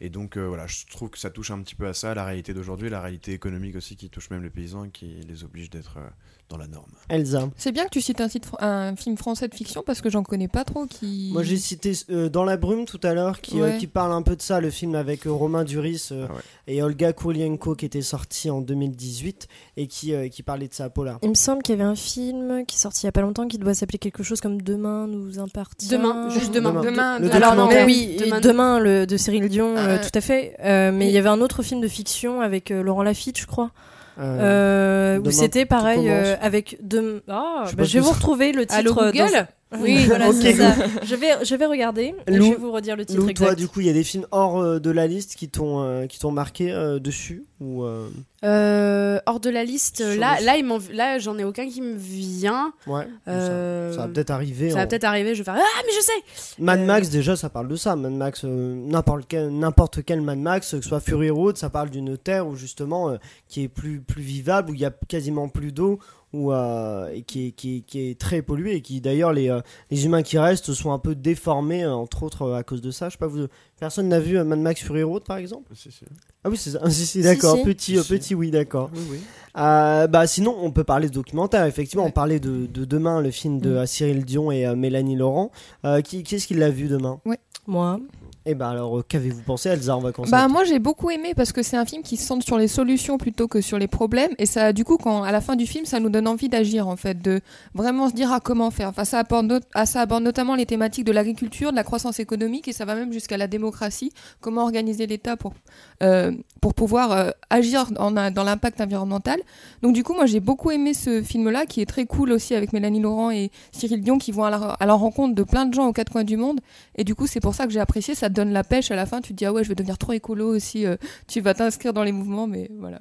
Et 0.00 0.10
donc 0.10 0.36
euh, 0.36 0.46
voilà, 0.46 0.66
je 0.66 0.84
trouve 0.90 1.10
que 1.10 1.18
ça 1.18 1.30
touche 1.30 1.50
un 1.50 1.60
petit 1.62 1.74
peu 1.74 1.86
à 1.86 1.94
ça, 1.94 2.14
la 2.14 2.24
réalité 2.24 2.52
d'aujourd'hui, 2.54 2.90
la 2.90 3.00
réalité 3.00 3.32
économique 3.32 3.76
aussi 3.76 3.96
qui 3.96 4.10
touche 4.10 4.30
même 4.30 4.42
les 4.42 4.50
paysans 4.50 4.84
et 4.84 4.90
qui 4.90 5.06
les 5.28 5.44
oblige 5.44 5.70
d'être 5.70 5.96
euh, 5.98 6.08
dans 6.50 6.56
la 6.58 6.66
norme. 6.66 6.90
Elsa 7.08 7.48
C'est 7.56 7.72
bien 7.72 7.84
que 7.84 7.90
tu 7.90 8.00
cites 8.02 8.20
un, 8.20 8.28
site 8.28 8.46
fr- 8.46 8.62
un 8.62 8.96
film 8.96 9.16
français 9.16 9.48
de 9.48 9.54
fiction 9.54 9.82
parce 9.86 10.00
que 10.02 10.10
j'en 10.10 10.22
connais 10.22 10.48
pas 10.48 10.64
trop 10.64 10.84
qui. 10.86 11.30
Moi 11.32 11.42
j'ai 11.42 11.56
cité 11.56 11.92
euh, 12.10 12.28
Dans 12.28 12.44
la 12.44 12.56
brume 12.56 12.84
tout 12.84 13.00
à 13.02 13.14
l'heure 13.14 13.40
qui, 13.40 13.60
euh, 13.60 13.64
Ouais. 13.64 13.78
qui 13.78 13.86
parle 13.86 14.12
un 14.12 14.22
peu 14.22 14.36
de 14.36 14.42
ça, 14.42 14.60
le 14.60 14.70
film 14.70 14.94
avec 14.94 15.22
Romain 15.24 15.64
Duris 15.64 16.08
euh, 16.12 16.26
Ah 16.28 16.34
ouais. 16.34 16.40
et 16.66 16.82
Olga 16.82 17.12
Kurylenko 17.14 17.74
qui 17.76 17.86
était 17.86 18.02
sorti 18.02 18.50
en 18.50 18.60
2018 18.60 19.48
et 19.76 19.86
qui, 19.86 20.12
euh, 20.14 20.28
qui 20.28 20.42
parlait 20.42 20.68
de 20.68 20.74
ça, 20.74 20.90
Paula. 20.90 21.18
Il 21.22 21.30
me 21.30 21.34
semble 21.34 21.62
qu'il 21.62 21.76
y 21.76 21.80
avait 21.80 21.88
un 21.88 21.94
film 21.96 22.64
qui 22.66 22.76
est 22.76 22.80
sorti 22.80 23.02
il 23.02 23.06
y 23.06 23.08
a 23.08 23.12
pas 23.12 23.22
longtemps 23.22 23.48
qui 23.48 23.58
doit 23.58 23.74
s'appeler 23.74 23.98
quelque 23.98 24.22
chose 24.22 24.40
comme 24.40 24.60
Demain 24.60 25.06
nous 25.06 25.38
appartient. 25.38 25.88
Demain, 25.88 26.28
juste 26.30 26.52
demain. 26.52 26.72
Demain. 26.72 26.82
Demain, 26.90 27.18
Le 27.20 27.28
de- 27.28 27.32
Alors 27.34 27.54
non, 27.54 27.68
mais 27.68 27.84
oui, 27.84 28.16
Demain. 28.18 28.40
Demain, 28.40 28.78
le, 28.80 29.06
de 29.06 29.16
Cyril 29.16 29.48
Dion, 29.48 29.76
euh, 29.76 29.83
Euh, 29.88 29.98
tout 30.02 30.16
à 30.16 30.20
fait. 30.20 30.56
Euh, 30.64 30.90
mais 30.92 31.06
il 31.06 31.12
y 31.12 31.18
avait 31.18 31.28
un 31.28 31.40
autre 31.40 31.62
film 31.62 31.80
de 31.80 31.88
fiction 31.88 32.40
avec 32.40 32.70
euh, 32.70 32.82
Laurent 32.82 33.02
Lafitte, 33.02 33.38
je 33.38 33.46
crois, 33.46 33.70
Euh, 34.18 35.16
euh, 35.18 35.20
où 35.20 35.30
c'était 35.32 35.66
pareil 35.66 36.08
euh, 36.08 36.36
avec 36.40 36.76
de. 36.82 37.22
Ah, 37.28 37.64
Je 37.70 37.74
bah, 37.76 37.84
je 37.84 37.94
vais 37.94 38.00
vous 38.00 38.10
retrouver 38.12 38.52
le 38.52 38.62
titre. 38.66 38.74
Allô, 38.78 38.92
euh, 38.98 39.10
Google 39.12 39.32
dans- 39.32 39.46
Oui, 39.80 40.04
voilà, 40.06 40.32
c'est 40.32 40.54
ça. 40.54 40.74
Je 41.04 41.14
vais, 41.14 41.44
je 41.44 41.54
vais 41.54 41.66
regarder 41.66 42.14
et 42.26 42.30
Lou- 42.36 42.44
je 42.46 42.50
vais 42.50 42.56
vous 42.56 42.72
redire 42.72 42.96
le 42.96 43.04
titre 43.04 43.20
Lou, 43.20 43.28
exact. 43.28 43.46
toi, 43.46 43.54
du 43.54 43.68
coup, 43.68 43.80
il 43.80 43.86
y 43.86 43.90
a 43.90 43.92
des 43.92 44.04
films 44.04 44.26
hors 44.30 44.60
euh, 44.60 44.78
de 44.78 44.90
la 44.90 45.06
liste 45.06 45.34
qui 45.36 45.48
t'ont 45.48 45.82
euh, 45.82 46.06
qui 46.06 46.18
t'ont 46.18 46.30
marqué 46.30 46.70
euh, 46.72 46.98
dessus 46.98 47.44
ou 47.60 47.82
euh, 47.84 48.08
Euh, 48.44 49.18
hors 49.26 49.40
de 49.40 49.50
la 49.50 49.64
liste, 49.64 49.96
Sur 49.98 50.20
là, 50.20 50.38
là, 50.42 50.56
il 50.56 50.64
m'en- 50.64 50.78
là, 50.92 51.18
j'en 51.18 51.38
ai 51.38 51.44
aucun 51.44 51.66
qui 51.68 51.80
me 51.80 51.94
vient. 51.96 52.72
ouais. 52.86 53.06
Euh, 53.28 53.90
Ça, 53.92 53.96
ça 53.96 54.06
va 54.06 54.12
peut-être 54.12 54.30
arriver. 54.30 54.70
Ça 54.70 54.76
va 54.76 54.86
peut-être 54.86 55.04
arriver. 55.04 55.34
Je 55.34 55.40
vais 55.40 55.44
faire 55.44 55.56
ah 55.58 55.82
mais 55.86 55.92
je 55.96 56.02
sais. 56.04 56.62
Mad 56.62 56.80
Euh, 56.80 56.84
Max 56.86 57.08
déjà 57.10 57.36
ça 57.36 57.48
parle 57.48 57.68
de 57.68 57.76
ça 57.76 57.96
Mad 57.96 58.12
Max 58.12 58.42
euh, 58.44 58.74
n'importe 58.74 59.22
quel 59.28 59.48
n'importe 59.50 60.02
quel 60.04 60.20
Mad 60.20 60.38
Max 60.38 60.70
que 60.70 60.80
ce 60.80 60.88
soit 60.88 61.00
Fury 61.00 61.30
Road 61.30 61.56
ça 61.56 61.70
parle 61.70 61.90
d'une 61.90 62.16
terre 62.18 62.46
où 62.46 62.54
justement 62.54 63.10
euh, 63.10 63.16
qui 63.48 63.62
est 63.64 63.68
plus 63.68 64.00
plus 64.00 64.22
vivable 64.22 64.70
où 64.70 64.74
il 64.74 64.80
y 64.80 64.84
a 64.84 64.92
quasiment 65.08 65.48
plus 65.48 65.72
d'eau 65.72 65.98
où 66.34 66.52
euh, 66.52 67.08
et 67.14 67.22
qui 67.22 67.46
est, 67.48 67.50
qui, 67.52 67.76
est, 67.76 67.80
qui 67.82 68.10
est 68.10 68.20
très 68.20 68.42
polluée 68.42 68.74
et 68.74 68.80
qui 68.82 69.00
d'ailleurs 69.00 69.32
les 69.32 69.48
euh, 69.50 69.60
les 69.90 70.04
humains 70.04 70.22
qui 70.22 70.36
restent 70.38 70.72
sont 70.74 70.92
un 70.92 70.98
peu 70.98 71.14
déformés 71.14 71.84
euh, 71.84 71.94
entre 71.94 72.24
autres 72.24 72.52
à 72.52 72.62
cause 72.64 72.80
de 72.82 72.90
ça 72.90 73.08
je 73.08 73.12
sais 73.12 73.18
pas 73.18 73.26
vous 73.28 73.46
personne 73.78 74.08
n'a 74.08 74.18
vu 74.20 74.42
Mad 74.42 74.58
Max 74.58 74.82
Fury 74.82 75.02
Road 75.04 75.22
par 75.24 75.36
exemple? 75.38 75.70
Si, 75.74 75.90
si. 75.92 76.04
ah 76.42 76.50
oui 76.50 76.56
c'est 76.56 76.70
ça 76.70 76.90
si, 76.90 77.06
si, 77.06 77.22
d'accord 77.22 77.56
si. 77.56 77.62
petit 77.64 77.98
Si. 78.02 78.08
petit 78.08 78.34
oui 78.34 78.50
d'accord 78.50 78.90
Oui, 78.94 79.00
oui. 79.12 79.20
euh, 79.58 80.06
bah 80.08 80.26
sinon, 80.26 80.56
on 80.60 80.70
peut 80.72 80.84
parler 80.84 81.08
de 81.08 81.14
documentaire. 81.14 81.64
Effectivement, 81.66 82.04
on 82.04 82.10
parlait 82.10 82.40
de, 82.40 82.66
de 82.66 82.84
Demain, 82.84 83.20
le 83.20 83.30
film 83.30 83.60
de 83.60 83.78
Mm. 83.82 83.86
Cyril 83.86 84.24
Dion 84.24 84.50
et 84.50 84.66
euh, 84.66 84.74
Mélanie 84.74 85.16
Laurent. 85.16 85.50
Euh, 85.84 86.00
qui, 86.00 86.22
qui 86.24 86.34
est-ce 86.34 86.46
qui 86.46 86.54
l'a 86.54 86.70
vu 86.70 86.88
demain? 86.88 87.20
Moi, 87.66 88.00
Et 88.46 88.54
bah 88.54 88.68
alors, 88.68 88.98
euh, 88.98 89.04
qu'avez-vous 89.08 89.40
pensé, 89.42 89.70
Elsa 89.70 89.96
On 89.96 90.00
va 90.00 90.12
commencer. 90.12 90.30
Bah 90.30 90.48
moi 90.48 90.64
j'ai 90.64 90.78
beaucoup 90.78 91.10
aimé 91.10 91.32
parce 91.34 91.50
que 91.52 91.62
c'est 91.62 91.78
un 91.78 91.86
film 91.86 92.02
qui 92.02 92.18
se 92.18 92.26
centre 92.26 92.44
sur 92.44 92.58
les 92.58 92.68
solutions 92.68 93.16
plutôt 93.16 93.48
que 93.48 93.62
sur 93.62 93.78
les 93.78 93.88
problèmes 93.88 94.32
et 94.38 94.44
ça 94.44 94.74
du 94.74 94.84
coup 94.84 94.98
quand 94.98 95.22
à 95.22 95.32
la 95.32 95.40
fin 95.40 95.56
du 95.56 95.66
film 95.66 95.86
ça 95.86 95.98
nous 95.98 96.10
donne 96.10 96.28
envie 96.28 96.50
d'agir 96.50 96.86
en 96.86 96.96
fait 96.96 97.22
de 97.22 97.40
vraiment 97.74 98.10
se 98.10 98.14
dire 98.14 98.32
à 98.32 98.40
comment 98.40 98.70
faire? 98.70 98.88
Enfin 98.90 99.04
ça 99.06 99.20
aborde, 99.20 99.46
not- 99.46 99.60
ah, 99.72 99.86
ça 99.86 100.02
aborde 100.02 100.22
notamment 100.24 100.56
les 100.56 100.66
thématiques 100.66 101.04
de 101.04 101.12
l'agriculture, 101.12 101.70
de 101.70 101.76
la 101.76 101.84
croissance 101.84 102.20
économique 102.20 102.68
et 102.68 102.72
ça 102.74 102.84
va 102.84 102.94
même 102.94 103.12
jusqu'à 103.14 103.38
la 103.38 103.46
démocratie, 103.46 104.12
comment 104.42 104.62
organiser 104.62 105.06
l'État 105.06 105.38
pour 105.38 105.54
euh, 106.02 106.32
pour 106.60 106.74
pouvoir 106.74 107.12
euh, 107.12 107.30
agir 107.48 107.86
en- 107.98 108.10
dans 108.10 108.44
l'impact 108.44 108.80
environnemental. 108.82 109.40
Donc 109.80 109.94
du 109.94 110.04
coup 110.04 110.12
moi 110.12 110.26
j'ai 110.26 110.40
beaucoup 110.40 110.70
aimé 110.70 110.92
ce 110.92 111.22
film 111.22 111.48
là 111.48 111.64
qui 111.64 111.80
est 111.80 111.86
très 111.86 112.04
cool 112.04 112.30
aussi 112.30 112.54
avec 112.54 112.74
Mélanie 112.74 113.00
Laurent 113.00 113.30
et 113.30 113.50
Cyril 113.72 114.02
Dion 114.02 114.18
qui 114.18 114.32
vont 114.32 114.44
à 114.44 114.50
la, 114.50 114.56
à 114.58 114.84
la 114.84 114.92
rencontre 114.94 115.34
de 115.34 115.42
plein 115.44 115.64
de 115.64 115.72
gens 115.72 115.86
aux 115.86 115.92
quatre 115.94 116.12
coins 116.12 116.24
du 116.24 116.36
monde 116.36 116.60
et 116.96 117.04
du 117.04 117.14
coup 117.14 117.26
c'est 117.26 117.40
pour 117.40 117.54
ça 117.54 117.64
que 117.66 117.72
j'ai 117.72 117.80
apprécié 117.80 118.14
ça 118.14 118.28
te 118.34 118.40
donne 118.40 118.52
la 118.52 118.64
pêche 118.64 118.90
à 118.90 118.96
la 118.96 119.06
fin, 119.06 119.20
tu 119.20 119.32
te 119.32 119.38
dis 119.38 119.46
ah 119.46 119.52
ouais, 119.52 119.64
je 119.64 119.68
vais 119.68 119.74
devenir 119.74 119.96
trop 119.96 120.12
écolo 120.12 120.54
aussi. 120.54 120.84
euh, 120.84 120.96
tu 121.26 121.40
vas 121.40 121.54
t'inscrire 121.54 121.92
dans 121.92 122.04
les 122.04 122.12
mouvements, 122.12 122.46
mais 122.46 122.70
voilà. 122.78 123.00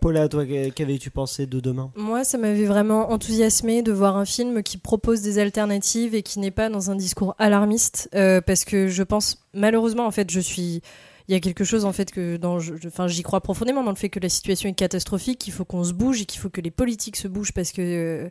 Paula, 0.00 0.28
toi, 0.28 0.44
qu'avais-tu 0.44 1.10
pensé 1.10 1.46
de 1.46 1.60
demain? 1.60 1.90
Moi, 1.96 2.24
ça 2.24 2.36
m'avait 2.36 2.66
vraiment 2.66 3.10
enthousiasmé 3.10 3.82
de 3.82 3.90
voir 3.90 4.18
un 4.18 4.26
film 4.26 4.62
qui 4.62 4.76
propose 4.76 5.22
des 5.22 5.38
alternatives 5.38 6.14
et 6.14 6.22
qui 6.22 6.40
n'est 6.40 6.50
pas 6.50 6.68
dans 6.68 6.90
un 6.90 6.94
discours 6.94 7.34
alarmiste, 7.38 8.10
euh, 8.14 8.42
parce 8.42 8.66
que 8.66 8.88
je 8.88 9.02
pense, 9.02 9.46
malheureusement, 9.54 10.06
en 10.06 10.10
fait, 10.10 10.30
je 10.30 10.40
suis. 10.40 10.82
Il 11.26 11.32
y 11.32 11.36
a 11.36 11.40
quelque 11.40 11.64
chose 11.64 11.86
en 11.86 11.92
fait 11.92 12.10
que 12.10 12.38
enfin, 12.86 13.08
j'y 13.08 13.22
crois 13.22 13.40
profondément 13.40 13.82
dans 13.82 13.90
le 13.90 13.96
fait 13.96 14.10
que 14.10 14.20
la 14.20 14.28
situation 14.28 14.68
est 14.68 14.74
catastrophique, 14.74 15.38
qu'il 15.38 15.54
faut 15.54 15.64
qu'on 15.64 15.82
se 15.82 15.94
bouge 15.94 16.20
et 16.20 16.26
qu'il 16.26 16.38
faut 16.38 16.50
que 16.50 16.60
les 16.60 16.70
politiques 16.70 17.16
se 17.16 17.28
bougent 17.28 17.52
parce 17.52 17.72
que 17.72 17.80
euh, 17.80 18.28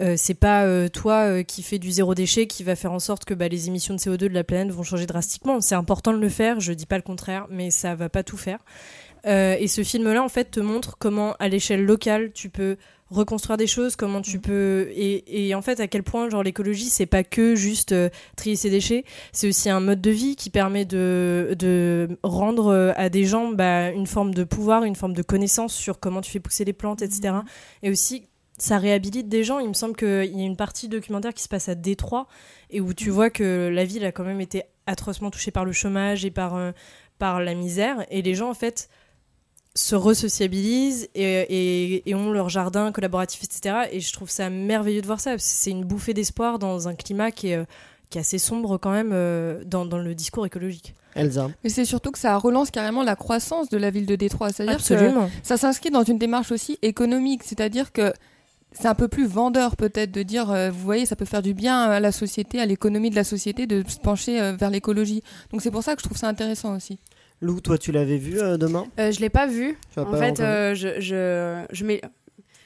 euh, 0.00 0.14
c'est 0.16 0.34
pas 0.34 0.64
euh, 0.64 0.88
toi 0.88 1.44
qui 1.44 1.62
fais 1.62 1.78
du 1.78 1.92
zéro 1.92 2.14
déchet 2.14 2.48
qui 2.48 2.64
va 2.64 2.74
faire 2.74 2.92
en 2.92 2.98
sorte 2.98 3.24
que 3.24 3.34
bah, 3.34 3.46
les 3.46 3.68
émissions 3.68 3.94
de 3.94 4.00
CO2 4.00 4.16
de 4.16 4.28
la 4.28 4.42
planète 4.42 4.72
vont 4.72 4.82
changer 4.82 5.06
drastiquement. 5.06 5.60
C'est 5.60 5.76
important 5.76 6.12
de 6.12 6.18
le 6.18 6.28
faire, 6.28 6.58
je 6.58 6.72
dis 6.72 6.86
pas 6.86 6.96
le 6.96 7.02
contraire, 7.02 7.46
mais 7.50 7.70
ça 7.70 7.94
va 7.94 8.08
pas 8.08 8.24
tout 8.24 8.36
faire. 8.36 8.58
Euh, 9.26 9.56
et 9.58 9.68
ce 9.68 9.82
film-là, 9.82 10.22
en 10.22 10.28
fait, 10.28 10.52
te 10.52 10.60
montre 10.60 10.96
comment, 10.98 11.34
à 11.38 11.48
l'échelle 11.48 11.84
locale, 11.84 12.32
tu 12.32 12.50
peux 12.50 12.76
reconstruire 13.10 13.56
des 13.56 13.66
choses, 13.66 13.96
comment 13.96 14.22
tu 14.22 14.40
peux 14.40 14.88
et, 14.90 15.46
et 15.46 15.54
en 15.54 15.62
fait 15.62 15.78
à 15.78 15.86
quel 15.86 16.02
point 16.02 16.28
genre 16.30 16.42
l'écologie 16.42 16.88
c'est 16.88 17.06
pas 17.06 17.22
que 17.22 17.54
juste 17.54 17.92
euh, 17.92 18.08
trier 18.34 18.56
ses 18.56 18.70
déchets, 18.70 19.04
c'est 19.30 19.46
aussi 19.46 19.68
un 19.70 19.78
mode 19.78 20.00
de 20.00 20.10
vie 20.10 20.36
qui 20.36 20.48
permet 20.50 20.84
de, 20.84 21.54
de 21.56 22.18
rendre 22.22 22.68
euh, 22.68 22.92
à 22.96 23.10
des 23.10 23.24
gens 23.24 23.52
bah, 23.52 23.90
une 23.90 24.06
forme 24.06 24.34
de 24.34 24.42
pouvoir, 24.42 24.84
une 24.84 24.96
forme 24.96 25.12
de 25.12 25.22
connaissance 25.22 25.74
sur 25.74 26.00
comment 26.00 26.22
tu 26.22 26.30
fais 26.30 26.40
pousser 26.40 26.64
les 26.64 26.72
plantes, 26.72 27.02
etc. 27.02 27.34
Et 27.82 27.90
aussi 27.90 28.26
ça 28.58 28.78
réhabilite 28.78 29.28
des 29.28 29.44
gens. 29.44 29.58
Il 29.58 29.68
me 29.68 29.74
semble 29.74 29.96
qu'il 29.96 30.38
y 30.38 30.42
a 30.42 30.46
une 30.46 30.56
partie 30.56 30.88
documentaire 30.88 31.34
qui 31.34 31.42
se 31.42 31.48
passe 31.48 31.68
à 31.68 31.74
Détroit 31.74 32.26
et 32.70 32.80
où 32.80 32.94
tu 32.94 33.10
vois 33.10 33.30
que 33.30 33.68
la 33.72 33.84
ville 33.84 34.04
a 34.04 34.12
quand 34.12 34.24
même 34.24 34.40
été 34.40 34.62
atrocement 34.86 35.30
touchée 35.30 35.50
par 35.50 35.64
le 35.64 35.72
chômage 35.72 36.24
et 36.24 36.30
par, 36.30 36.54
euh, 36.54 36.72
par 37.18 37.40
la 37.40 37.54
misère. 37.54 38.04
Et 38.10 38.22
les 38.22 38.34
gens, 38.34 38.50
en 38.50 38.54
fait, 38.54 38.88
se 39.76 39.94
resociabilisent 39.96 41.08
et, 41.14 41.22
et, 41.24 42.08
et 42.08 42.14
ont 42.14 42.30
leur 42.30 42.48
jardin 42.48 42.92
collaboratif, 42.92 43.42
etc. 43.42 43.88
Et 43.90 44.00
je 44.00 44.12
trouve 44.12 44.30
ça 44.30 44.50
merveilleux 44.50 45.02
de 45.02 45.06
voir 45.06 45.20
ça. 45.20 45.30
parce 45.30 45.42
que 45.42 45.48
C'est 45.48 45.70
une 45.70 45.84
bouffée 45.84 46.14
d'espoir 46.14 46.58
dans 46.58 46.86
un 46.88 46.94
climat 46.94 47.30
qui 47.32 47.48
est, 47.48 47.56
euh, 47.56 47.64
qui 48.10 48.18
est 48.18 48.20
assez 48.20 48.38
sombre 48.38 48.78
quand 48.78 48.92
même 48.92 49.10
euh, 49.12 49.64
dans, 49.64 49.84
dans 49.84 49.98
le 49.98 50.14
discours 50.14 50.46
écologique. 50.46 50.94
Elsa. 51.16 51.50
Mais 51.62 51.70
c'est 51.70 51.84
surtout 51.84 52.10
que 52.10 52.18
ça 52.18 52.36
relance 52.38 52.70
carrément 52.70 53.02
la 53.02 53.16
croissance 53.16 53.68
de 53.68 53.76
la 53.76 53.90
ville 53.90 54.06
de 54.06 54.16
Détroit. 54.16 54.50
C'est-à-dire 54.50 54.76
que 54.76 54.80
Absolument. 54.94 55.30
ça 55.42 55.56
s'inscrit 55.56 55.90
dans 55.90 56.02
une 56.04 56.18
démarche 56.18 56.52
aussi 56.52 56.78
économique, 56.82 57.42
c'est-à-dire 57.44 57.92
que 57.92 58.12
c'est 58.72 58.88
un 58.88 58.94
peu 58.94 59.06
plus 59.08 59.26
vendeur 59.26 59.76
peut-être 59.76 60.10
de 60.10 60.22
dire, 60.22 60.50
euh, 60.50 60.70
vous 60.70 60.80
voyez, 60.84 61.06
ça 61.06 61.14
peut 61.14 61.24
faire 61.24 61.42
du 61.42 61.54
bien 61.54 61.82
à 61.82 62.00
la 62.00 62.10
société, 62.10 62.60
à 62.60 62.66
l'économie 62.66 63.10
de 63.10 63.14
la 63.14 63.22
société 63.24 63.66
de 63.66 63.88
se 63.88 63.98
pencher 63.98 64.40
euh, 64.40 64.52
vers 64.56 64.70
l'écologie. 64.70 65.22
Donc 65.52 65.62
c'est 65.62 65.70
pour 65.70 65.82
ça 65.84 65.94
que 65.94 66.02
je 66.02 66.06
trouve 66.06 66.18
ça 66.18 66.28
intéressant 66.28 66.76
aussi. 66.76 66.98
Lou, 67.40 67.60
toi, 67.60 67.76
tu 67.78 67.92
l'avais 67.92 68.16
vu 68.16 68.40
euh, 68.40 68.56
demain? 68.56 68.86
Euh, 68.98 69.10
je 69.12 69.20
l'ai 69.20 69.28
pas 69.28 69.46
vu. 69.46 69.76
En 69.96 70.06
pas 70.06 70.18
fait, 70.18 70.40
euh, 70.40 70.74
je, 70.74 71.00
je, 71.00 71.64
je, 71.70 71.84
m'é- 71.84 72.00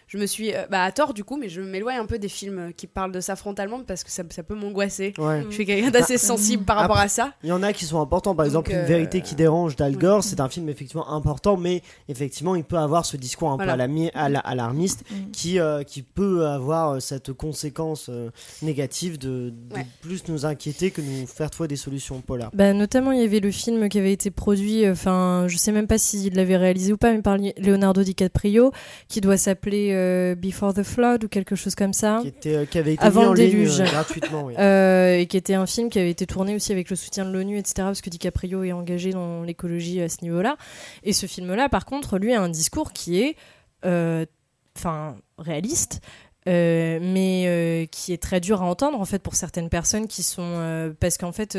je 0.09 0.19
me 0.19 0.27
suis. 0.27 0.53
euh, 0.55 0.67
bah, 0.71 0.83
à 0.83 0.91
tort, 0.93 1.15
du 1.15 1.23
coup, 1.23 1.37
mais 1.37 1.49
je 1.49 1.61
m'éloigne 1.61 1.99
un 1.99 2.07
peu 2.07 2.19
des 2.19 2.29
films 2.29 2.73
qui 2.77 2.87
parlent 2.87 3.13
de 3.13 3.21
ça 3.21 3.37
frontalement 3.37 3.81
parce 3.87 4.03
que 4.05 4.11
ça, 4.11 4.23
ça 4.31 4.43
peut 4.43 4.55
m'angoisser. 4.57 5.15
Ouais. 5.19 5.45
Je 5.49 5.55
suis 5.55 5.65
quelqu'un 5.67 5.91
d'assez 5.91 6.19
sensible 6.19 6.65
par 6.65 6.77
rapport 6.77 6.97
Après, 6.97 7.07
à 7.07 7.09
ça. 7.09 7.33
Il 7.45 7.49
y 7.51 7.53
en 7.53 7.63
a 7.63 7.73
qui 7.73 7.85
sont 7.85 8.01
importants, 8.01 8.35
par 8.35 8.45
exemple 8.47 8.71
Donc, 8.71 8.77
Une 8.77 8.83
euh, 8.85 8.87
vérité 8.87 9.21
qui 9.21 9.35
dérange 9.37 9.77
d'Al 9.77 9.97
Gore, 9.97 10.25
c'est 10.25 10.41
un 10.41 10.49
film 10.49 10.69
effectivement 10.69 11.09
important, 11.13 11.57
mais 11.57 11.83
effectivement 12.09 12.57
il 12.57 12.65
peut 12.65 12.77
avoir 12.79 13.05
ce 13.05 13.17
discours 13.17 13.51
un 13.51 13.57
Voilà. 13.57 13.87
peu 13.87 14.09
alarmiste 14.15 15.05
Mm. 15.11 15.31
qui, 15.33 15.59
euh, 15.61 15.83
qui 15.85 16.03
peut 16.03 16.47
avoir 16.47 17.01
cette 17.01 17.33
conséquence 17.33 18.09
euh, 18.09 18.31
négative 18.63 19.19
de, 19.19 19.51
de 19.51 19.75
Ouais. 19.75 19.87
plus 20.01 20.27
nous 20.29 20.47
inquiéter 20.47 20.91
que 20.91 21.01
nous 21.01 21.27
faire 21.27 21.51
trouver 21.51 21.69
des 21.69 21.77
solutions 21.77 22.21
polaires. 22.21 22.51
Bah, 22.55 22.73
notamment, 22.73 23.13
il 23.13 23.21
y 23.21 23.25
avait 23.25 23.41
le 23.41 23.51
film 23.51 23.89
qui 23.89 23.99
avait 23.99 24.13
été 24.13 24.31
produit, 24.31 24.85
euh, 24.85 24.93
enfin, 24.93 25.45
je 25.49 25.57
sais 25.57 25.73
même 25.73 25.87
pas 25.87 25.99
s'il 25.99 26.35
l'avait 26.35 26.57
réalisé 26.57 26.93
ou 26.93 26.97
pas, 26.97 27.13
mais 27.13 27.23
par 27.23 27.37
Leonardo 27.59 28.03
DiCaprio, 28.03 28.73
qui 29.09 29.21
doit 29.21 29.37
s'appeler 29.37 29.93
euh, 29.99 30.35
Before 30.35 30.73
the 30.75 30.83
Flood 30.83 31.25
ou 31.25 31.29
quelque 31.29 31.57
chose 31.57 31.75
comme 31.75 31.93
ça. 31.93 32.19
Qui, 32.23 32.29
était, 32.29 32.55
euh, 32.57 32.65
qui 32.65 32.79
avait 32.79 32.95
été 32.95 33.05
Avant 33.05 33.25
mis 33.25 33.29
le 33.31 33.35
déluge. 33.35 33.81
euh, 33.81 33.85
gratuitement. 33.85 34.45
oui. 34.45 34.55
Et 34.59 35.27
qui 35.27 35.37
était 35.37 35.55
un 35.55 35.67
film 35.67 35.91
qui 35.91 35.99
avait 35.99 36.11
été 36.11 36.27
tourné 36.27 36.55
aussi 36.55 36.73
avec 36.73 36.91
le 36.91 36.97
soutien 36.97 37.25
de 37.25 37.31
l'ONU, 37.33 37.59
etc., 37.59 37.75
parce 37.77 38.01
que 38.01 38.11
DiCaprio 38.11 38.63
est 38.65 38.73
engagé 38.73 39.11
dans 39.11 39.43
l'écologie 39.43 40.01
à 40.01 40.09
ce 40.09 40.23
niveau-là. 40.23 40.57
Et 41.03 41.13
ce 41.13 41.27
film-là, 41.27 41.69
par 41.69 41.85
contre, 41.85 42.19
lui 42.19 42.33
a 42.35 42.41
un 42.41 42.49
discours 42.49 42.93
qui 42.93 43.21
est, 43.21 43.37
enfin, 43.85 45.17
réaliste. 45.39 46.01
Euh, 46.47 46.99
mais 47.03 47.45
euh, 47.47 47.87
qui 47.87 48.13
est 48.13 48.23
très 48.23 48.41
dur 48.41 48.63
à 48.63 48.65
entendre 48.65 49.01
en 49.01 49.05
fait 49.05 49.19
pour 49.19 49.35
certaines 49.35 49.69
personnes 49.69 50.07
qui 50.07 50.23
sont 50.23 50.43
euh, 50.43 50.93
parce 50.99 51.19
qu'en 51.19 51.33
fait 51.33 51.59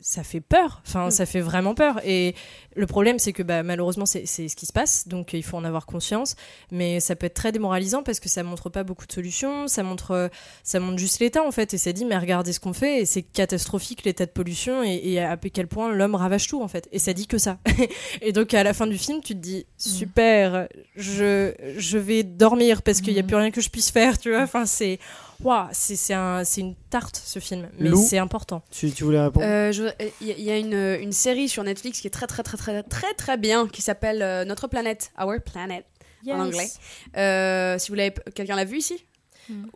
ça 0.00 0.22
fait 0.22 0.40
peur. 0.40 0.82
Enfin 0.86 1.02
Mm. 1.06 1.10
ça 1.10 1.26
fait 1.26 1.40
vraiment 1.40 1.74
peur. 1.74 2.00
Et 2.04 2.34
le 2.76 2.86
problème 2.86 3.18
c'est 3.18 3.32
que 3.32 3.42
bah, 3.42 3.62
malheureusement 3.62 4.06
c'est 4.06 4.26
ce 4.26 4.54
qui 4.54 4.66
se 4.66 4.72
passe. 4.72 5.08
Donc 5.08 5.32
il 5.32 5.42
faut 5.42 5.56
en 5.56 5.64
avoir 5.64 5.86
conscience. 5.86 6.36
Mais 6.70 7.00
ça 7.00 7.16
peut 7.16 7.26
être 7.26 7.34
très 7.34 7.52
démoralisant 7.52 8.02
parce 8.02 8.20
que 8.20 8.28
ça 8.28 8.42
montre 8.42 8.70
pas 8.70 8.84
beaucoup 8.84 9.06
de 9.06 9.12
solutions. 9.12 9.66
Ça 9.68 9.82
montre 9.82 10.30
ça 10.62 10.80
montre 10.80 10.98
juste 10.98 11.20
l'état 11.20 11.42
en 11.42 11.50
fait. 11.50 11.74
Et 11.74 11.78
ça 11.78 11.92
dit 11.92 12.04
mais 12.04 12.18
regardez 12.18 12.52
ce 12.52 12.60
qu'on 12.60 12.72
fait. 12.72 13.02
Et 13.02 13.06
c'est 13.06 13.22
catastrophique 13.22 14.04
l'état 14.04 14.26
de 14.26 14.30
pollution 14.30 14.82
et, 14.82 15.00
et 15.04 15.20
à 15.20 15.36
quel 15.36 15.66
point 15.66 15.92
l'homme 15.92 16.14
ravage 16.14 16.46
tout 16.48 16.62
en 16.62 16.68
fait. 16.68 16.88
Et 16.92 16.98
ça 16.98 17.12
dit 17.12 17.26
que 17.26 17.38
ça. 17.38 17.58
Et 18.20 18.32
donc 18.32 18.54
à 18.54 18.62
la 18.62 18.74
fin 18.74 18.86
du 18.86 18.98
film 18.98 19.20
tu 19.20 19.34
te 19.34 19.40
dis 19.40 19.66
super 19.76 20.68
je 20.96 21.52
je 21.76 21.98
vais 21.98 22.22
dormir 22.22 22.82
parce 22.82 23.00
qu'il 23.00 23.14
y 23.14 23.18
a 23.18 23.22
plus 23.22 23.36
rien 23.36 23.50
que 23.50 23.60
je 23.60 23.68
puisse 23.68 23.90
faire 23.90 24.11
tu 24.18 24.30
vois. 24.30 24.42
Enfin 24.42 24.66
c'est 24.66 24.98
waouh 25.42 25.66
c'est 25.72 25.96
c'est 25.96 26.14
un 26.14 26.44
c'est 26.44 26.60
une 26.60 26.74
tarte 26.90 27.20
ce 27.24 27.38
film. 27.38 27.68
Mais 27.78 27.90
c'est 27.96 28.18
important. 28.18 28.62
Tu, 28.70 28.90
tu 28.92 29.04
voulais 29.04 29.20
répondre? 29.22 29.46
Euh, 29.46 29.72
je- 29.72 29.84
Il 30.20 30.26
y, 30.28 30.32
a- 30.32 30.36
il 30.36 30.44
y 30.44 30.50
a 30.50 30.58
une, 30.58 30.98
une 31.02 31.12
série 31.12 31.48
sur 31.48 31.64
Netflix 31.64 32.00
qui 32.00 32.06
est 32.06 32.10
très 32.10 32.26
très 32.26 32.42
très 32.42 32.56
très 32.56 32.82
très 32.82 33.14
très 33.14 33.36
bien 33.36 33.66
qui 33.68 33.82
s'appelle 33.82 34.22
euh, 34.22 34.44
Notre 34.44 34.68
planète, 34.68 35.10
Our 35.20 35.40
Planet 35.44 35.84
en 36.28 36.40
anglais. 36.46 36.68
Euh, 37.16 37.78
si 37.78 37.90
vous 37.90 37.94
l'avez, 37.96 38.14
quelqu'un 38.34 38.54
l'a 38.56 38.64
vu 38.64 38.78
ici? 38.78 39.04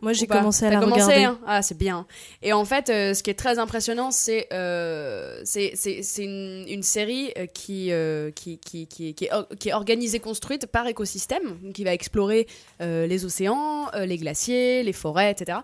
Moi 0.01 0.13
j'ai 0.13 0.27
commencé 0.27 0.65
à 0.65 0.71
la 0.71 0.79
commencé, 0.79 1.01
regarder 1.01 1.23
hein 1.23 1.39
Ah, 1.45 1.61
c'est 1.61 1.77
bien. 1.77 2.05
Et 2.41 2.53
en 2.53 2.65
fait, 2.65 2.89
euh, 2.89 3.13
ce 3.13 3.23
qui 3.23 3.29
est 3.29 3.35
très 3.35 3.59
impressionnant, 3.59 4.11
c'est 4.11 4.47
euh, 4.53 5.41
c'est 5.43 5.73
une, 6.17 6.65
une 6.67 6.83
série 6.83 7.31
euh, 7.37 7.45
qui, 7.45 7.91
euh, 7.91 8.31
qui, 8.31 8.57
qui, 8.59 8.87
qui, 8.87 9.13
qui 9.13 9.25
est, 9.25 9.57
qui 9.59 9.69
est 9.69 9.73
organisée, 9.73 10.19
construite 10.19 10.65
par 10.67 10.87
écosystème, 10.87 11.57
donc 11.61 11.73
qui 11.73 11.83
va 11.83 11.93
explorer 11.93 12.47
les 12.79 13.25
océans, 13.25 13.89
les 13.93 14.17
glaciers, 14.17 14.83
les 14.83 14.93
forêts, 14.93 15.31
etc. 15.31 15.59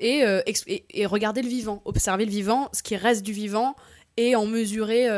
Et, 0.00 0.24
et, 0.66 0.84
et 0.90 1.06
regarder 1.06 1.42
le 1.42 1.48
vivant, 1.48 1.82
observer 1.84 2.24
le 2.24 2.30
vivant, 2.30 2.68
ce 2.72 2.82
qui 2.82 2.96
reste 2.96 3.22
du 3.22 3.32
vivant, 3.32 3.76
et 4.16 4.36
en 4.36 4.46
mesurer 4.46 5.08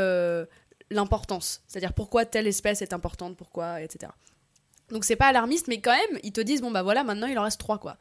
l'importance. 0.91 1.63
C'est-à-dire 1.67 1.93
pourquoi 1.93 2.25
telle 2.25 2.47
espèce 2.47 2.83
est 2.83 2.93
importante, 2.93 3.37
pourquoi, 3.37 3.83
etc. 3.83 4.13
Donc 4.91 5.05
c'est 5.05 5.17
pas 5.17 5.27
alarmiste, 5.27 5.69
mais 5.69 5.81
quand 5.81 5.93
même, 5.93 6.21
ils 6.23 6.33
te 6.33 6.41
disent, 6.41 6.61
bon 6.61 6.71
bah 6.71 6.83
voilà, 6.83 7.05
maintenant 7.05 7.27
il 7.27 7.39
en 7.39 7.43
reste 7.43 7.61
trois, 7.61 7.79
quoi. 7.79 7.97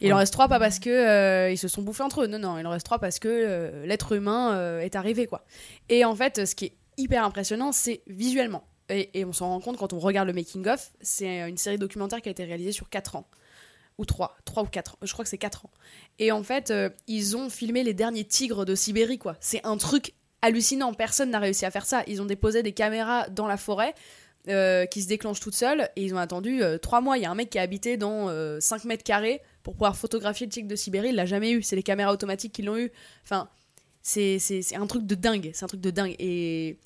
Il 0.00 0.12
en 0.12 0.18
reste 0.18 0.32
trois 0.32 0.48
pas 0.48 0.58
parce 0.58 0.78
que 0.78 0.90
euh, 0.90 1.50
ils 1.50 1.58
se 1.58 1.68
sont 1.68 1.82
bouffés 1.82 2.02
entre 2.02 2.22
eux. 2.22 2.26
Non, 2.26 2.38
non, 2.38 2.58
il 2.58 2.66
en 2.66 2.70
reste 2.70 2.86
trois 2.86 2.98
parce 2.98 3.18
que 3.18 3.28
euh, 3.28 3.86
l'être 3.86 4.12
humain 4.12 4.54
euh, 4.54 4.80
est 4.80 4.96
arrivé, 4.96 5.26
quoi. 5.26 5.44
Et 5.88 6.04
en 6.04 6.14
fait, 6.14 6.46
ce 6.46 6.54
qui 6.54 6.66
est 6.66 6.72
hyper 6.96 7.24
impressionnant, 7.24 7.72
c'est 7.72 8.02
visuellement. 8.06 8.64
Et, 8.88 9.18
et 9.18 9.24
on 9.24 9.32
s'en 9.32 9.48
rend 9.48 9.60
compte 9.60 9.76
quand 9.78 9.92
on 9.92 9.98
regarde 9.98 10.28
le 10.28 10.34
making 10.34 10.66
of. 10.68 10.92
C'est 11.00 11.48
une 11.48 11.56
série 11.56 11.78
documentaire 11.78 12.20
qui 12.20 12.28
a 12.28 12.32
été 12.32 12.44
réalisée 12.44 12.72
sur 12.72 12.88
4 12.88 13.16
ans 13.16 13.28
ou 13.98 14.04
3, 14.04 14.36
3 14.44 14.62
ou 14.64 14.66
4, 14.66 14.98
je 15.02 15.12
crois 15.14 15.24
que 15.24 15.28
c'est 15.30 15.38
4 15.38 15.64
ans. 15.64 15.70
Et 16.18 16.30
en 16.30 16.42
fait, 16.42 16.70
ils 17.06 17.34
ont 17.34 17.48
filmé 17.48 17.82
les 17.82 17.94
derniers 17.94 18.24
tigres 18.24 18.66
de 18.66 18.74
Sibérie, 18.74 19.16
quoi. 19.16 19.36
C'est 19.40 19.64
un 19.64 19.78
truc 19.78 20.12
hallucinant, 20.42 20.92
personne 20.92 21.30
n'a 21.30 21.38
réussi 21.38 21.64
à 21.64 21.70
faire 21.70 21.86
ça. 21.86 22.02
Ils 22.06 22.20
ont 22.20 22.26
déposé 22.26 22.62
des 22.62 22.72
caméras 22.72 23.26
dans 23.30 23.46
la 23.46 23.56
forêt 23.56 23.94
qui 24.44 25.02
se 25.02 25.08
déclenchent 25.08 25.40
toutes 25.40 25.54
seules 25.54 25.88
et 25.96 26.04
ils 26.04 26.14
ont 26.14 26.18
attendu 26.18 26.60
3 26.82 27.00
mois. 27.00 27.16
Il 27.16 27.22
y 27.22 27.26
a 27.26 27.30
un 27.30 27.34
mec 27.34 27.48
qui 27.48 27.58
a 27.58 27.62
habité 27.62 27.96
dans 27.96 28.28
5 28.60 28.84
mètres 28.84 29.02
carrés 29.02 29.40
pour 29.66 29.74
pouvoir 29.74 29.96
photographier 29.96 30.46
le 30.46 30.52
tigre 30.52 30.68
de 30.68 30.76
Sibérie, 30.76 31.08
il 31.08 31.16
l'a 31.16 31.26
jamais 31.26 31.50
eu. 31.50 31.60
C'est 31.60 31.74
les 31.74 31.82
caméras 31.82 32.12
automatiques 32.12 32.52
qui 32.52 32.62
l'ont 32.62 32.78
eu. 32.78 32.92
Enfin, 33.24 33.48
c'est 34.00 34.38
un 34.76 34.86
truc 34.86 35.04
de 35.04 35.16
dingue. 35.16 35.50
C'est 35.54 35.64
un 35.64 35.66
truc 35.66 35.80
de 35.80 35.90
dingue. 35.90 36.14
Et 36.20 36.78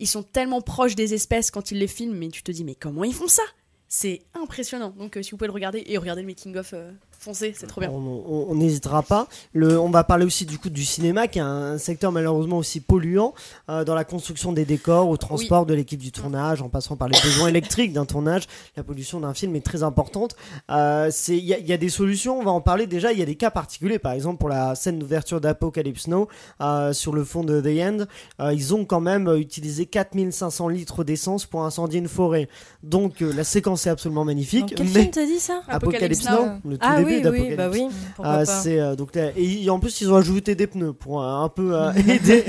ils 0.00 0.08
sont 0.08 0.24
tellement 0.24 0.60
proches 0.60 0.96
des 0.96 1.14
espèces 1.14 1.52
quand 1.52 1.70
ils 1.70 1.78
les 1.78 1.86
filment, 1.86 2.16
mais 2.16 2.26
tu 2.26 2.42
te 2.42 2.50
dis, 2.50 2.64
mais 2.64 2.74
comment 2.74 3.04
ils 3.04 3.14
font 3.14 3.28
ça? 3.28 3.44
C'est 3.86 4.22
impressionnant. 4.34 4.90
Donc, 4.98 5.16
euh, 5.16 5.22
si 5.22 5.30
vous 5.30 5.36
pouvez 5.36 5.46
le 5.46 5.52
regarder 5.52 5.84
et 5.86 5.96
regarder 5.96 6.22
le 6.22 6.26
making-of, 6.26 6.72
euh, 6.72 6.90
foncez, 7.18 7.52
c'est 7.56 7.66
trop 7.66 7.80
bien. 7.80 7.90
On 7.90 8.54
n'hésitera 8.54 9.02
pas. 9.02 9.26
Le, 9.52 9.78
on 9.78 9.90
va 9.90 10.04
parler 10.04 10.24
aussi 10.24 10.46
du 10.46 10.58
coup 10.58 10.70
du 10.70 10.84
cinéma, 10.84 11.26
qui 11.28 11.38
est 11.38 11.42
un 11.42 11.76
secteur 11.78 12.12
malheureusement 12.12 12.58
aussi 12.58 12.80
polluant 12.80 13.34
euh, 13.68 13.84
dans 13.84 13.94
la 13.94 14.04
construction 14.04 14.52
des 14.52 14.64
décors, 14.64 15.08
au 15.08 15.16
transport 15.16 15.66
de 15.66 15.74
l'équipe 15.74 16.00
du 16.00 16.12
tournage, 16.12 16.62
en 16.62 16.68
passant 16.68 16.96
par 16.96 17.08
les 17.08 17.18
besoins 17.22 17.48
électriques 17.48 17.92
d'un 17.92 18.04
tournage. 18.06 18.44
La 18.76 18.82
pollution 18.84 19.20
d'un 19.20 19.34
film 19.34 19.54
est 19.56 19.64
très 19.64 19.82
importante. 19.82 20.36
Euh, 20.70 21.08
c'est- 21.10 21.36
Il 21.36 21.44
y, 21.44 21.54
a- 21.54 21.58
il 21.58 21.66
y 21.66 21.72
a 21.72 21.76
des 21.76 21.88
solutions, 21.88 22.38
on 22.38 22.44
va 22.44 22.50
en 22.50 22.60
parler 22.60 22.86
déjà. 22.86 23.12
Il 23.12 23.18
y 23.18 23.22
a 23.22 23.26
des 23.26 23.34
cas 23.36 23.50
particuliers, 23.50 23.98
par 23.98 24.12
exemple 24.12 24.38
pour 24.38 24.48
la 24.48 24.74
scène 24.74 24.98
d'ouverture 24.98 25.40
d'Apocalypse 25.40 26.06
Now 26.08 26.28
euh, 26.60 26.92
sur 26.92 27.12
le 27.12 27.24
fond 27.24 27.42
de 27.44 27.60
The 27.60 27.80
End. 27.80 28.04
euh, 28.40 28.52
ils 28.52 28.74
ont 28.74 28.84
quand 28.84 29.00
même 29.00 29.28
utilisé 29.36 29.86
4500 29.86 30.68
litres 30.68 31.04
d'essence 31.04 31.46
pour 31.46 31.64
incendier 31.64 31.98
une 31.98 32.08
forêt. 32.08 32.48
Donc 32.82 33.22
euh, 33.22 33.32
la 33.32 33.44
séquence 33.44 33.86
est 33.86 33.90
absolument 33.90 34.24
magnifique. 34.24 34.60
Dans 34.70 34.76
quel 34.76 34.86
mais 34.86 34.92
film 35.00 35.10
t'as 35.10 35.26
dit 35.26 35.38
ça? 35.40 35.62
Apocalypse 35.68 36.24
Apocalypse 36.26 36.28
Now, 36.30 36.46
Now. 36.46 36.70
le 36.70 36.78
tout 36.78 36.86
Ah 36.88 36.98
début. 36.98 37.07
Début 37.08 37.18
oui, 37.18 37.22
d'Apocalypse. 37.22 37.56
bah 37.56 37.68
oui, 37.72 37.86
pourquoi 38.16 38.32
Euh, 38.34 38.38
pas. 38.38 38.46
c'est 38.46 38.78
euh, 38.80 38.94
donc 38.96 39.14
là- 39.14 39.30
et 39.36 39.70
en 39.70 39.78
plus 39.80 40.00
ils 40.00 40.10
ont 40.12 40.16
ajouté 40.16 40.54
des 40.54 40.66
pneus 40.66 40.92
pour 40.92 41.22
euh, 41.22 41.26
un 41.44 41.48
peu 41.48 41.74
euh, 41.74 41.92
aider 42.08 42.44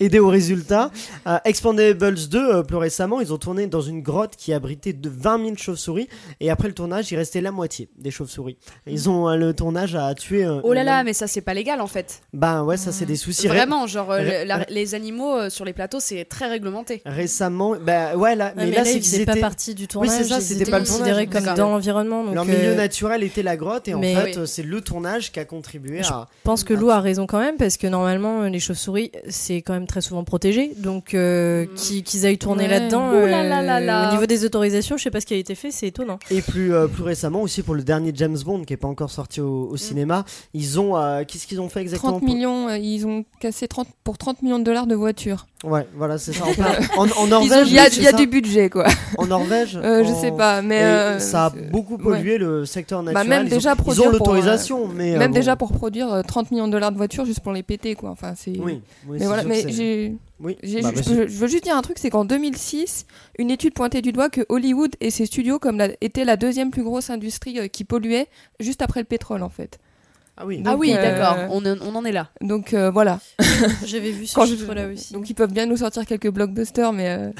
aider 0.00 0.18
au 0.18 0.28
résultat. 0.28 0.90
Euh, 1.26 1.38
Expandables 1.44 2.28
2 2.28 2.38
euh, 2.38 2.62
plus 2.62 2.76
récemment 2.76 3.20
ils 3.20 3.32
ont 3.32 3.38
tourné 3.38 3.66
dans 3.66 3.80
une 3.80 4.02
grotte 4.02 4.36
qui 4.36 4.52
abritait 4.52 4.92
de 4.92 5.08
20 5.08 5.38
000 5.44 5.56
chauves-souris 5.56 6.08
et 6.40 6.50
après 6.50 6.68
le 6.68 6.74
tournage 6.74 7.10
il 7.12 7.16
restait 7.16 7.40
la 7.40 7.52
moitié 7.52 7.88
des 7.98 8.10
chauves-souris. 8.10 8.56
Ils 8.86 9.08
ont 9.08 9.28
euh, 9.28 9.36
le 9.36 9.54
tournage 9.54 9.94
a 9.94 10.14
tué. 10.14 10.44
euh, 10.44 10.60
Oh 10.64 10.72
là 10.72 10.84
là, 10.84 11.04
mais 11.04 11.12
ça 11.12 11.26
c'est 11.26 11.40
pas 11.40 11.54
légal 11.54 11.80
en 11.80 11.86
fait. 11.86 12.20
Bah 12.32 12.62
ouais 12.62 12.76
ça 12.76 12.92
c'est 12.92 13.06
des 13.06 13.16
soucis. 13.16 13.48
Ré- 13.48 13.56
Vraiment, 13.56 13.86
genre 13.86 14.10
euh, 14.12 14.16
ré- 14.18 14.42
le- 14.42 14.48
la- 14.48 14.66
les 14.68 14.94
animaux 14.94 15.36
euh, 15.36 15.50
sur 15.50 15.64
les 15.64 15.72
plateaux 15.72 16.00
c'est 16.00 16.24
très 16.24 16.48
réglementé. 16.48 17.02
Récemment 17.06 17.74
bah 17.80 18.16
ouais 18.16 18.34
là 18.36 18.52
mais, 18.56 18.66
mais 18.66 18.70
là, 18.72 18.78
là, 18.78 18.84
c'est 18.84 18.98
ils 18.98 19.24
pas 19.24 19.32
étaient 19.32 19.40
partie 19.40 19.74
du 19.74 19.82
Oui, 19.82 19.88
tournage. 19.88 20.10
c'est 20.18 20.24
ça, 20.24 20.38
ils 20.40 20.60
étaient 20.60 20.70
pas 20.70 20.80
considérés 20.80 21.26
comme 21.26 21.44
dans 21.44 21.70
l'environnement. 21.70 22.24
donc, 22.24 22.34
leur 22.34 22.44
euh, 22.44 22.48
milieu 22.48 22.74
naturel 22.74 23.22
était 23.22 23.42
la 23.42 23.56
grotte 23.56 23.88
et 23.88 23.94
en 23.94 24.00
mais- 24.04 24.14
fait 24.14 24.24
Oui. 24.24 24.38
euh, 24.38 24.46
c'est 24.46 24.62
le 24.62 24.80
tournage 24.80 25.32
qui 25.32 25.40
a 25.40 25.44
contribué 25.44 26.02
Je 26.02 26.12
à. 26.12 26.28
Je 26.30 26.42
pense 26.44 26.64
que 26.64 26.74
Lou 26.74 26.90
a 26.90 27.00
raison 27.00 27.26
quand 27.26 27.38
même 27.40 27.56
parce 27.56 27.76
que 27.76 27.86
normalement 27.86 28.42
les 28.42 28.60
chauves-souris 28.60 29.10
c'est 29.28 29.56
quand 29.62 29.72
même 29.72 29.86
très 29.86 30.00
souvent 30.00 30.24
protégé 30.24 30.72
donc 30.78 31.14
euh, 31.14 31.64
Mm. 31.66 31.74
qu'ils 31.74 32.02
qu'ils 32.04 32.26
aillent 32.26 32.38
tourner 32.38 32.64
Ouais. 32.64 32.70
là-dedans 32.70 33.10
Ouh 33.10 33.26
là 33.26 33.42
là 33.42 33.62
là 33.62 33.76
euh, 33.76 33.80
là. 33.80 34.08
au 34.08 34.12
niveau 34.12 34.26
des 34.26 34.44
autorisations 34.44 34.96
je 34.96 35.02
sais 35.04 35.10
pas 35.10 35.20
ce 35.20 35.26
qui 35.26 35.34
a 35.34 35.36
été 35.36 35.54
fait 35.54 35.70
c'est 35.70 35.86
étonnant 35.88 36.18
Et 36.30 36.42
plus, 36.42 36.74
euh, 36.74 36.86
plus 36.86 37.02
récemment 37.02 37.40
aussi 37.42 37.62
pour 37.62 37.74
le 37.74 37.82
dernier 37.82 38.12
James 38.14 38.38
Bond 38.44 38.64
qui 38.64 38.72
est 38.72 38.76
pas 38.78 38.88
encore 38.88 39.10
sorti 39.10 39.40
au, 39.40 39.68
au 39.70 39.76
cinéma, 39.76 40.24
ils 40.52 40.78
ont 40.80 40.96
euh, 40.96 41.24
qu'est-ce 41.26 41.46
qu'ils 41.46 41.60
ont 41.60 41.68
fait 41.68 41.80
exactement 41.80 42.12
30 42.12 42.20
pour- 42.24 42.28
millions, 42.34 42.68
euh, 42.68 42.78
ils 42.78 43.06
ont 43.06 43.24
cassé 43.40 43.68
30, 43.68 43.88
pour 44.04 44.18
30 44.18 44.42
millions 44.42 44.58
de 44.58 44.64
dollars 44.64 44.86
de 44.86 44.94
voitures. 44.94 45.46
Ouais, 45.64 45.86
voilà, 45.96 46.18
c'est 46.18 46.32
ça. 46.34 46.44
En, 46.98 47.06
en, 47.06 47.10
en 47.16 47.26
Norvège, 47.26 47.68
Il 47.68 47.72
y 47.74 47.78
a, 47.78 47.88
y 47.88 48.14
du 48.14 48.26
budget, 48.26 48.68
quoi. 48.68 48.86
En 49.16 49.26
Norvège, 49.26 49.76
Euh, 49.82 50.04
je 50.04 50.10
en- 50.10 50.20
sais 50.20 50.30
pas, 50.32 50.60
mais. 50.62 50.82
euh, 50.82 51.18
ça 51.18 51.46
a 51.46 51.50
beaucoup 51.50 51.94
ouais. 51.96 52.02
pollué 52.02 52.38
le 52.38 52.66
secteur 52.66 53.02
Bah, 53.02 53.12
naturel. 53.12 53.28
même 53.28 53.46
ils 53.46 53.52
ont, 53.54 53.56
déjà 53.56 53.74
ils 53.94 54.00
ont 54.06 54.10
l'autorisation, 54.10 54.88
mais 54.88 55.14
euh, 55.14 55.18
Même 55.18 55.30
bon. 55.30 55.34
déjà 55.36 55.56
pour 55.56 55.72
produire 55.72 56.12
euh, 56.12 56.22
30 56.22 56.50
millions 56.50 56.66
de 56.66 56.72
dollars 56.72 56.92
de 56.92 56.96
voitures 56.96 57.24
juste 57.24 57.40
pour 57.40 57.52
les 57.52 57.62
péter, 57.62 57.94
quoi. 57.94 58.10
Enfin, 58.10 58.34
c'est. 58.36 58.50
Oui, 58.52 58.60
oui, 58.60 58.80
Mais 59.08 59.18
c'est 59.20 59.24
voilà, 59.26 59.44
mais 59.44 59.64
j'ai. 59.68 60.14
Oui, 60.40 60.56
bah, 60.82 60.90
je, 60.96 61.28
je 61.28 61.38
veux 61.38 61.46
juste 61.46 61.64
dire 61.64 61.76
un 61.76 61.82
truc, 61.82 61.98
c'est 61.98 62.10
qu'en 62.10 62.24
2006, 62.24 63.06
une 63.38 63.50
étude 63.50 63.72
pointait 63.72 64.02
du 64.02 64.12
doigt 64.12 64.28
que 64.30 64.42
Hollywood 64.48 64.94
et 65.00 65.10
ses 65.10 65.26
studios 65.26 65.58
comme 65.58 65.78
la, 65.78 65.88
étaient 66.00 66.24
la 66.24 66.36
deuxième 66.36 66.70
plus 66.70 66.82
grosse 66.82 67.08
industrie 67.10 67.58
euh, 67.60 67.68
qui 67.68 67.84
polluait 67.84 68.26
juste 68.60 68.82
après 68.82 69.00
le 69.00 69.06
pétrole 69.06 69.42
en 69.42 69.48
fait. 69.48 69.78
Ah 70.36 70.44
oui. 70.46 70.60
ah 70.66 70.74
oui, 70.76 70.92
euh, 70.92 71.00
d'accord, 71.00 71.36
on, 71.50 71.64
en- 71.64 71.78
on 71.80 71.94
en 71.94 72.04
est 72.04 72.10
là. 72.10 72.28
Donc 72.40 72.74
euh, 72.74 72.90
voilà. 72.90 73.20
j'avais 73.86 74.10
vu 74.10 74.26
ce 74.26 74.34
Quand 74.34 74.44
je- 74.44 74.56
chiffre 74.56 74.74
là 74.74 74.88
aussi 74.88 75.14
Donc 75.14 75.30
ils 75.30 75.34
peuvent 75.34 75.52
bien 75.52 75.66
nous 75.66 75.76
sortir 75.76 76.04
quelques 76.04 76.28
blockbusters, 76.28 76.92
mais 76.92 77.08
euh, 77.10 77.30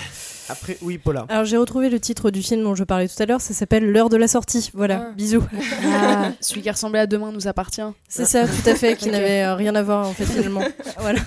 Après, 0.48 0.76
oui, 0.82 0.98
Paula. 0.98 1.26
alors 1.28 1.44
j'ai 1.44 1.56
retrouvé 1.56 1.88
le 1.88 1.98
titre 1.98 2.30
du 2.30 2.42
film 2.42 2.62
dont 2.62 2.74
je 2.74 2.84
parlais 2.84 3.08
tout 3.08 3.20
à 3.22 3.26
l'heure 3.26 3.40
ça 3.40 3.54
s'appelle 3.54 3.90
l'heure 3.90 4.08
de 4.10 4.16
la 4.16 4.28
sortie 4.28 4.70
voilà 4.74 5.08
Ah. 5.08 5.12
bisous 5.16 5.42
Ah, 5.84 6.32
celui 6.40 6.60
qui 6.62 6.70
ressemblait 6.70 6.98
à 7.00 7.06
Demain 7.06 7.32
nous 7.32 7.48
appartient. 7.48 7.80
c'est 8.08 8.24
ça 8.26 8.46
tout 8.46 8.68
à 8.68 8.74
fait 8.74 8.96
qui 8.96 9.08
n'avait 9.10 9.42
euh, 9.42 9.54
rien 9.54 9.74
à 9.74 9.82
voir 9.82 10.06
en 10.06 10.12
fait 10.12 10.24
finalement 10.26 10.62
voilà 10.98 11.20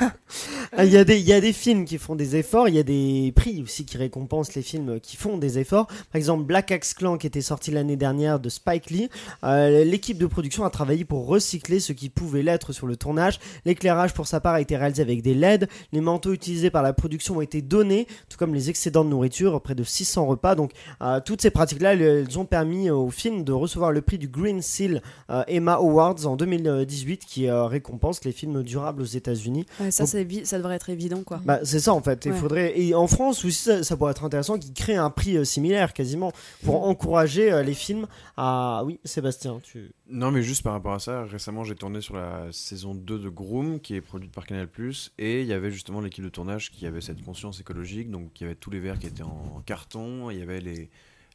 Ah, 0.78 0.86
Il 0.86 0.92
y, 0.92 0.98
a 0.98 1.04
des, 1.04 1.18
il 1.18 1.26
y 1.28 1.34
a 1.34 1.42
des 1.42 1.54
films 1.54 1.86
qui 1.86 1.98
font 1.98 2.16
des 2.16 2.36
efforts, 2.36 2.68
il 2.70 2.76
y 2.76 2.80
a 2.80 2.84
des 2.84 3.32
prix 3.36 3.62
aussi 3.64 3.86
qui 3.86 3.98
récompensent 3.98 4.54
les 4.56 4.62
films 4.62 5.00
qui 5.00 5.16
font 5.18 5.38
des 5.38 5.58
efforts. 5.60 5.88
Par 5.88 6.16
exemple, 6.16 6.44
Black 6.44 6.72
Axe 6.72 6.94
Clan 6.94 7.18
qui 7.18 7.26
était 7.26 7.42
sorti 7.42 7.72
l'année 7.72 7.96
dernière 7.96 8.40
de 8.40 8.50
Spike 8.50 8.90
Lee. 8.92 9.10
Euh, 9.44 9.84
L'équipe 9.86 10.18
de 10.18 10.28
production 10.28 10.66
a 10.66 10.70
travaillé 10.70 11.06
pour 11.06 11.26
recycler 11.26 11.80
ce 11.80 11.94
qui 11.94 12.10
pouvait 12.10 12.44
l'être 12.44 12.74
sur 12.74 12.86
le 12.86 12.96
tournage. 12.98 13.40
L'éclairage 13.66 14.14
pour 14.14 14.28
sa 14.28 14.40
part 14.42 14.54
a 14.56 14.62
été 14.62 14.76
réalisé 14.78 15.02
avec 15.02 15.22
des 15.22 15.34
LED. 15.34 15.70
Les 15.94 16.02
manteaux 16.02 16.34
utilisés 16.34 16.70
par 16.70 16.84
la 16.84 16.94
production 16.94 17.38
ont 17.38 17.42
été 17.42 17.62
donnés, 17.62 18.06
tout 18.30 18.38
comme 18.38 18.54
les 18.54 18.70
excédents 18.70 19.06
de 19.08 19.12
nourriture, 19.12 19.60
près 19.62 19.74
de 19.76 19.84
600 19.84 20.26
repas. 20.28 20.54
Donc 20.56 20.72
euh, 21.02 21.20
toutes 21.26 21.42
ces 21.42 21.50
pratiques-là, 21.50 21.94
elles, 21.94 22.02
elles 22.02 22.38
ont 22.40 22.46
permis 22.46 22.90
au 22.92 23.10
film 23.10 23.44
de 23.44 23.52
recevoir 23.52 23.92
le 23.92 24.02
prix 24.02 24.18
du 24.20 24.28
Green 24.28 24.62
Seal 24.62 25.02
euh, 25.32 25.44
Emma 25.48 25.74
Awards 25.74 26.26
en 26.28 26.36
2018 26.36 27.26
qui 27.26 27.48
euh, 27.50 27.66
récompense 27.66 28.24
les 28.24 28.32
films 28.32 28.62
durables 28.64 29.02
aux 29.02 29.06
États-Unis. 29.06 29.66
Ouais, 29.80 29.92
ça, 29.92 30.04
Donc- 30.06 30.42
ça 30.46 30.58
devrait 30.58 30.76
être 30.76 30.90
évident 30.90 31.24
quoi. 31.24 31.40
Bah, 31.44 31.60
c'est 31.64 31.80
ça 31.80 31.94
en 31.94 32.02
fait. 32.02 32.26
Il 32.26 32.32
Ouais. 32.34 32.38
faudrait 32.38 32.80
et 32.80 32.94
en 32.94 33.08
France 33.08 33.44
aussi 33.46 33.64
ça, 33.64 33.84
ça 33.84 33.98
pourrait 33.98 34.12
être 34.12 34.24
intéressant 34.24 34.58
qu'ils 34.60 34.74
créent 34.74 34.96
un 34.96 35.10
prix 35.10 35.46
similaire 35.46 35.94
quasiment 35.94 36.32
pour 36.64 36.88
encourager 36.88 37.52
euh, 37.52 37.64
les 37.64 37.74
films 37.74 38.08
à 38.36 38.84
oui 38.86 39.00
Sébastien 39.04 39.60
tu 39.64 39.92
Non, 40.10 40.32
mais 40.32 40.42
juste 40.42 40.64
par 40.64 40.72
rapport 40.72 40.94
à 40.94 41.00
ça, 41.00 41.26
récemment 41.26 41.66
j'ai 41.66 41.76
tourné 41.76 42.00
sur 42.00 42.16
la 42.16 42.50
saison 42.54 42.96
2 42.96 43.20
de 43.20 43.28
Groom, 43.28 43.82
qui 43.82 43.94
est 43.94 44.02
produite 44.02 44.32
par 44.32 44.46
Canal+, 44.46 44.70
et 45.18 45.42
il 45.42 45.48
y 45.48 45.52
avait 45.52 45.70
justement 45.70 46.00
l'équipe 46.00 46.24
de 46.24 46.30
tournage 46.30 46.72
qui 46.72 46.86
avait 46.86 47.02
cette 47.02 47.22
conscience 47.22 47.60
écologique, 47.60 48.10
donc 48.10 48.40
il 48.40 48.44
y 48.44 48.46
avait 48.46 48.56
tous 48.56 48.70
les 48.70 48.80
verres 48.80 49.00
qui 49.00 49.08
étaient 49.08 49.24
en 49.24 49.62
carton, 49.66 50.32
il 50.32 50.40
y 50.40 50.42
avait 50.42 50.62
les... 50.62 50.90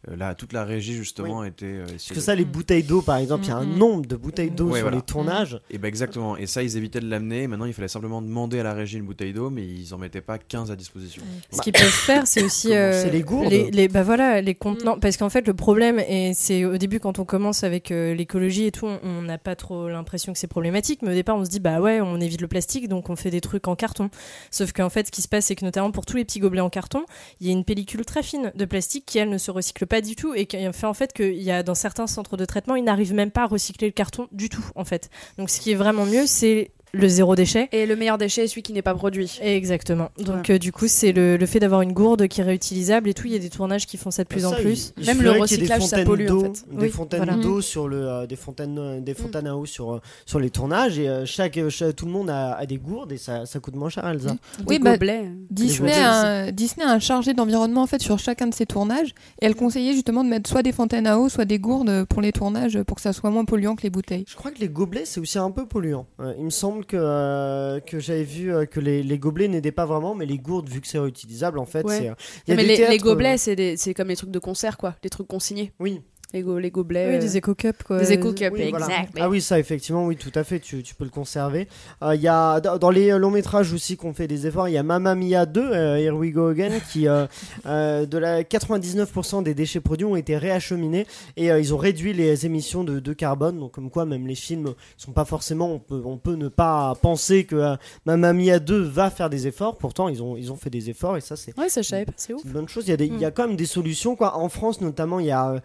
euh, 0.09 0.17
là, 0.17 0.35
toute 0.35 0.53
la 0.53 0.65
régie 0.65 0.95
justement 0.95 1.45
était... 1.45 1.65
euh, 1.67 1.85
parce 1.87 2.09
que 2.09 2.15
de- 2.15 2.21
ça 2.21 2.35
les 2.35 2.45
bouteilles 2.45 2.83
d'eau 2.83 3.03
par 3.03 3.17
exemple 3.19 3.45
il 3.45 3.49
y 3.49 3.53
a 3.53 3.57
un 3.57 3.65
nombre 3.65 4.05
de 4.07 4.17
bouteilles 4.17 4.51
d'eau 4.51 4.67
Ouais, 4.67 4.79
sur 4.79 4.83
voilà. 4.87 4.97
les 4.97 5.03
tournages 5.03 5.61
Et 5.71 5.79
bah 5.79 5.89
exactement, 5.89 6.37
et 6.37 6.47
ça 6.47 6.63
ils 6.63 6.77
évitaient 6.77 7.01
de 7.01 7.09
l'amener, 7.09 7.47
maintenant 7.47 7.67
il 7.67 7.73
fallait 7.73 7.89
simplement 7.89 8.21
demander 8.23 8.59
à 8.61 8.63
la 8.65 8.75
régie 8.75 8.99
une 8.99 9.05
bouteille 9.07 9.33
d'eau, 9.33 9.51
mais 9.51 9.65
ils 9.65 9.95
en 9.95 9.99
mettaient 9.99 10.21
pas 10.21 10.39
15 10.39 10.71
à 10.71 10.77
disposition. 10.77 11.23
Ce 11.53 11.61
qu'ils 11.63 11.73
peuvent 11.73 11.83
faire, 11.89 12.27
c'est 12.27 12.43
aussi 12.43 12.75
euh, 12.75 12.93
c'est 13.03 13.11
les 13.11 13.23
gourdes 13.23 13.53
les, 13.53 13.89
bah 13.89 14.03
voilà, 14.03 14.41
les 14.41 14.55
contenants. 14.55 14.99
Parce 14.99 15.17
qu'en 15.17 15.29
fait, 15.31 15.47
le 15.47 15.55
problème, 15.55 15.99
et 16.01 16.33
c'est 16.35 16.65
au 16.65 16.77
début 16.79 16.99
quand 17.01 17.19
on 17.19 17.25
commence 17.25 17.65
avec 17.65 17.91
euh, 17.91 18.15
l'écologie 18.15 18.65
et 18.67 18.73
tout, 18.73 18.87
on- 18.87 18.99
on 19.05 19.23
n'a 19.23 19.39
pas 19.39 19.55
trop 19.57 19.89
l'impression 19.89 20.33
que 20.33 20.39
c'est 20.39 20.47
problématique. 20.47 21.01
Mais 21.03 21.11
au 21.11 21.15
départ, 21.15 21.37
on 21.37 21.45
se 21.45 21.51
dit 21.51 21.61
bah 21.61 21.81
ouais, 21.81 22.01
on 22.01 22.21
évite 22.21 22.41
le 22.41 22.49
plastique, 22.49 22.89
donc 22.89 23.11
on 23.11 23.17
fait 23.17 23.31
des 23.31 23.41
trucs 23.41 23.69
en 23.69 23.77
carton. 23.77 24.11
Sauf 24.51 24.73
qu'en 24.73 24.89
fait, 24.91 25.07
ce 25.07 25.13
qui 25.13 25.23
se 25.23 25.29
passe, 25.29 25.47
c'est 25.47 25.55
que 25.55 25.65
notamment 25.65 25.91
pour 25.91 26.07
tous 26.07 26.17
les 26.17 26.25
petits 26.25 26.41
gobelets 26.41 26.61
en 26.61 26.71
carton, 26.71 27.05
il 27.41 27.47
y 27.47 27.51
a 27.51 27.53
une 27.53 27.65
pellicule 27.65 28.05
très 28.05 28.23
fine 28.23 28.53
de 28.55 28.65
plastique 28.65 29.05
qui 29.07 29.19
elle 29.19 29.29
ne 29.31 29.39
se 29.39 29.51
recycle 29.51 29.87
pas 29.87 29.92
du 30.01 30.17
tout 30.17 30.35
et 30.35 30.47
qui 30.47 30.57
fait 30.73 30.87
en 30.87 30.95
fait 30.95 31.13
qu'il 31.13 31.43
y 31.43 31.51
a 31.51 31.63
dans 31.63 31.75
certains 31.75 32.07
centres 32.07 32.37
de 32.37 32.45
traitement, 32.45 32.77
ils 32.77 32.85
n'arrivent 32.85 33.15
même 33.15 33.31
pas 33.31 33.43
à 33.43 33.47
recycler 33.47 33.89
le 33.89 33.93
carton 33.93 34.29
du 34.33 34.49
tout 34.49 34.65
en 34.75 34.85
fait. 34.85 35.11
Donc 35.39 35.51
ce 35.51 35.61
qui 35.61 35.73
est 35.73 35.77
vraiment 35.77 36.07
mieux, 36.07 36.27
c'est 36.27 36.71
le 36.93 37.09
zéro 37.09 37.35
déchet. 37.35 37.69
Et 37.73 37.87
le 37.87 37.97
meilleur 37.97 38.19
déchet 38.19 38.45
est 38.45 38.47
celui 38.49 38.63
qui 38.63 38.73
n'est 38.73 38.83
pas 38.83 38.95
produit. 38.95 39.39
Exactement. 39.43 40.11
Donc 40.19 40.51
euh, 40.51 40.59
du 40.59 40.73
coup, 40.73 40.89
c'est 40.89 41.13
le, 41.13 41.37
le 41.37 41.47
fait 41.47 41.59
d'avoir 41.59 41.81
une 41.83 41.93
gourde 41.93 42.29
qui 42.29 42.41
est 42.41 42.45
réutilisable 42.45 43.09
et 43.09 43.15
tout. 43.15 43.27
Il 43.27 43.33
y 43.33 43.37
a 43.37 43.39
des 43.39 43.51
tournages 43.51 43.87
qui 43.87 43.97
font 43.97 44.11
ça 44.11 44.25
de 44.25 44.29
plus 44.29 44.45
en 44.45 44.51
Ça, 44.51 44.57
plus. 44.57 44.93
il- 44.99 45.03
il 45.03 45.07
Même 45.07 45.23
le 45.23 45.31
recyclage, 45.33 45.81
ça 45.83 45.97
fontaines 45.99 46.05
pollue, 46.07 46.31
en 46.31 46.41
fait. 46.41 46.65
des 46.71 46.77
Oui, 46.83 46.89
fontaines 46.91 47.25
voilà. 47.25 47.37
d'eau 47.43 47.61
sur 47.61 47.89
le 47.89 48.07
euh, 48.09 48.27
des 48.27 48.37
fontaines 48.37 48.79
euh, 48.79 49.01
des 49.01 49.15
fontaines 49.15 49.47
à 49.47 49.57
eau 49.57 49.65
sur 49.67 50.01
sur 50.27 50.39
les 50.39 50.51
tournages 50.51 50.99
et 50.99 51.09
euh, 51.09 51.25
chaque, 51.25 51.59
chaque- 51.71 51.97
tout 51.97 52.07
le 52.07 52.13
monde 52.13 52.29
a, 52.31 52.53
a 52.55 52.67
des 52.67 52.77
gourdes 52.79 53.13
et 53.13 53.17
ça, 53.19 53.47
ça 53.47 53.59
coûte 53.59 53.75
moins 53.77 53.89
cher 53.89 54.07
Elsa 54.07 54.37
Oui, 54.67 54.79
Des 54.79 54.85
bah, 54.85 54.93
gobelets. 54.93 55.31
Disney, 55.51 55.93
a, 55.95 56.13
un- 56.47 56.51
Disney 56.53 56.85
a 56.87 56.91
un 56.91 56.99
chargé 56.99 57.33
d'environnement 57.35 57.83
en 57.83 57.87
fait 57.87 58.03
sur 58.03 58.19
chacun 58.19 58.47
de 58.49 58.55
ses 58.55 58.67
tournages 58.67 59.15
et 59.41 59.47
elle 59.47 59.55
conseillait 59.55 59.93
justement 59.95 60.25
de 60.25 60.29
mettre 60.29 60.49
soit 60.51 60.63
des 60.63 60.73
fontaines 60.73 61.07
à 61.07 61.19
eau, 61.19 61.29
soit 61.29 61.45
des 61.47 61.59
gourdes 61.59 62.05
pour 62.05 62.21
les 62.21 62.33
tournages 62.33 62.83
pour 62.83 62.97
que 62.97 63.03
ça 63.03 63.13
soit 63.13 63.31
moins 63.31 63.45
polluant 63.45 63.77
que 63.77 63.83
les 63.83 63.91
bouteilles. 63.91 64.25
Je 64.29 64.37
crois 64.37 64.51
que 64.51 64.59
les 64.59 64.69
gobelets, 64.69 65.05
c'est 65.07 65.21
aussi 65.21 65.39
un 65.39 65.51
peu 65.51 65.67
polluant. 65.67 66.07
Euh, 66.21 66.35
il 66.39 66.45
me 66.45 66.51
semble 66.51 66.82
que, 66.87 66.97
euh, 66.99 67.81
que 67.81 67.99
j'avais 67.99 68.23
vu 68.25 68.53
euh, 68.55 68.67
que 68.67 68.81
les, 68.81 69.03
les 69.03 69.19
gobelets 69.19 69.49
n'aidaient 69.49 69.73
pas 69.73 69.87
vraiment, 69.87 70.15
mais 70.15 70.27
les 70.27 70.39
gourdes, 70.39 70.69
vu 70.69 70.81
que 70.81 70.87
c'est 70.87 70.99
réutilisable, 70.99 71.59
en 71.59 71.67
fait, 71.67 71.85
Ouais. 71.85 71.99
c'est. 71.99 72.09
euh, 72.09 72.15
il 72.47 72.51
y 72.51 72.53
a 72.53 72.57
mais 72.57 72.65
des 72.67 72.89
les, 72.89 72.99
gobelets, 72.99 73.39
c'est 73.39 73.57
des- 73.57 73.77
c'est 73.77 73.95
comme 73.95 74.09
les 74.09 74.17
trucs 74.17 74.31
de 74.31 74.39
concert, 74.39 74.77
quoi. 74.79 74.95
Les 75.05 75.11
trucs 75.11 75.27
consignés. 75.29 75.73
Oui. 75.81 76.01
Les, 76.33 76.43
go- 76.43 76.59
les 76.59 76.71
gobelets. 76.71 77.09
Oui, 77.09 77.15
euh, 77.17 77.19
des 77.21 77.37
éco-cups 77.37 77.83
quoi. 77.85 77.99
des 77.99 78.13
éco-cups, 78.13 78.51
Oui, 78.53 78.71
voilà. 78.71 78.87
exact. 78.87 79.13
Ah 79.21 79.29
oui, 79.29 79.41
ça, 79.41 79.59
effectivement, 79.59 80.07
oui, 80.07 80.17
tout 80.17 80.33
à 80.35 80.45
fait, 80.45 80.61
tu, 80.61 80.83
tu 80.83 80.95
peux 80.95 81.05
le 81.05 81.11
conserver. 81.11 81.69
Euh, 82.03 82.15
Il 82.15 82.21
y 82.23 82.29
a, 82.29 82.61
dans 82.61 82.91
les 82.91 83.11
euh, 83.13 83.19
longs 83.19 83.31
métrages 83.31 83.73
aussi 83.73 83.97
qu'on 83.97 84.15
fait 84.15 84.27
des 84.29 84.47
efforts, 84.47 84.69
il 84.69 84.73
y 84.73 84.79
a 84.79 84.83
Mamma 84.83 85.15
Mia 85.15 85.45
2, 85.47 85.61
euh, 85.61 85.97
Here 85.99 86.17
We 86.17 86.33
Go 86.33 86.49
Again, 86.49 86.79
qui, 86.91 87.07
euh, 87.09 87.27
euh, 87.67 88.07
de 88.07 88.19
la 88.19 88.43
99% 88.43 89.43
des 89.43 89.55
déchets 89.55 89.81
produits 89.81 90.07
ont 90.07 90.17
été 90.17 90.37
réacheminés 90.37 91.07
et 91.37 91.51
euh, 91.53 91.61
ils 91.61 91.75
ont 91.75 91.77
réduit 91.77 92.13
les 92.13 92.47
émissions 92.47 92.85
de, 92.85 92.99
de 93.01 93.13
carbone. 93.13 93.59
Donc, 93.59 93.73
comme 93.73 93.91
quoi, 93.91 94.05
même 94.07 94.27
les 94.27 94.35
films 94.35 94.75
sont 94.97 95.13
pas 95.13 95.25
forcément, 95.25 95.71
on 95.73 95.79
peut, 95.79 96.03
on 96.05 96.17
peut 96.19 96.35
ne 96.37 96.49
pas 96.49 96.95
penser 97.03 97.45
que 97.45 97.57
euh, 97.57 97.77
Mamma 98.07 98.33
Mia 98.33 98.59
2 98.59 98.81
va 98.83 99.11
faire 99.11 99.29
des 99.31 99.47
efforts. 99.47 99.77
Pourtant, 99.77 100.09
ils 100.09 100.23
ont, 100.23 100.37
ils 100.37 100.51
ont 100.53 100.57
fait 100.57 100.71
des 100.71 100.91
efforts 100.91 101.17
et 101.17 101.21
ça, 101.21 101.37
c'est 101.37 101.57
Ouais, 101.59 101.69
ça, 101.69 101.83
je 101.83 101.89
savais 101.89 102.05
pas. 102.07 102.13
C'est 102.17 102.33
ouf. 102.33 102.43
une 102.45 102.53
bonne 102.53 102.69
chose. 102.69 102.85
Il 102.87 102.91
y, 102.91 102.95
a 102.95 102.97
des- 102.97 103.07
il 103.07 103.19
y 103.19 103.25
a 103.25 103.31
quand 103.31 103.47
même 103.47 103.57
des 103.57 103.67
solutions. 103.67 104.17
Quoi. 104.17 104.37
En 104.37 104.49
France, 104.49 104.81
notamment, 104.81 105.21
il 105.21 105.27
y 105.27 105.31
a 105.31 105.61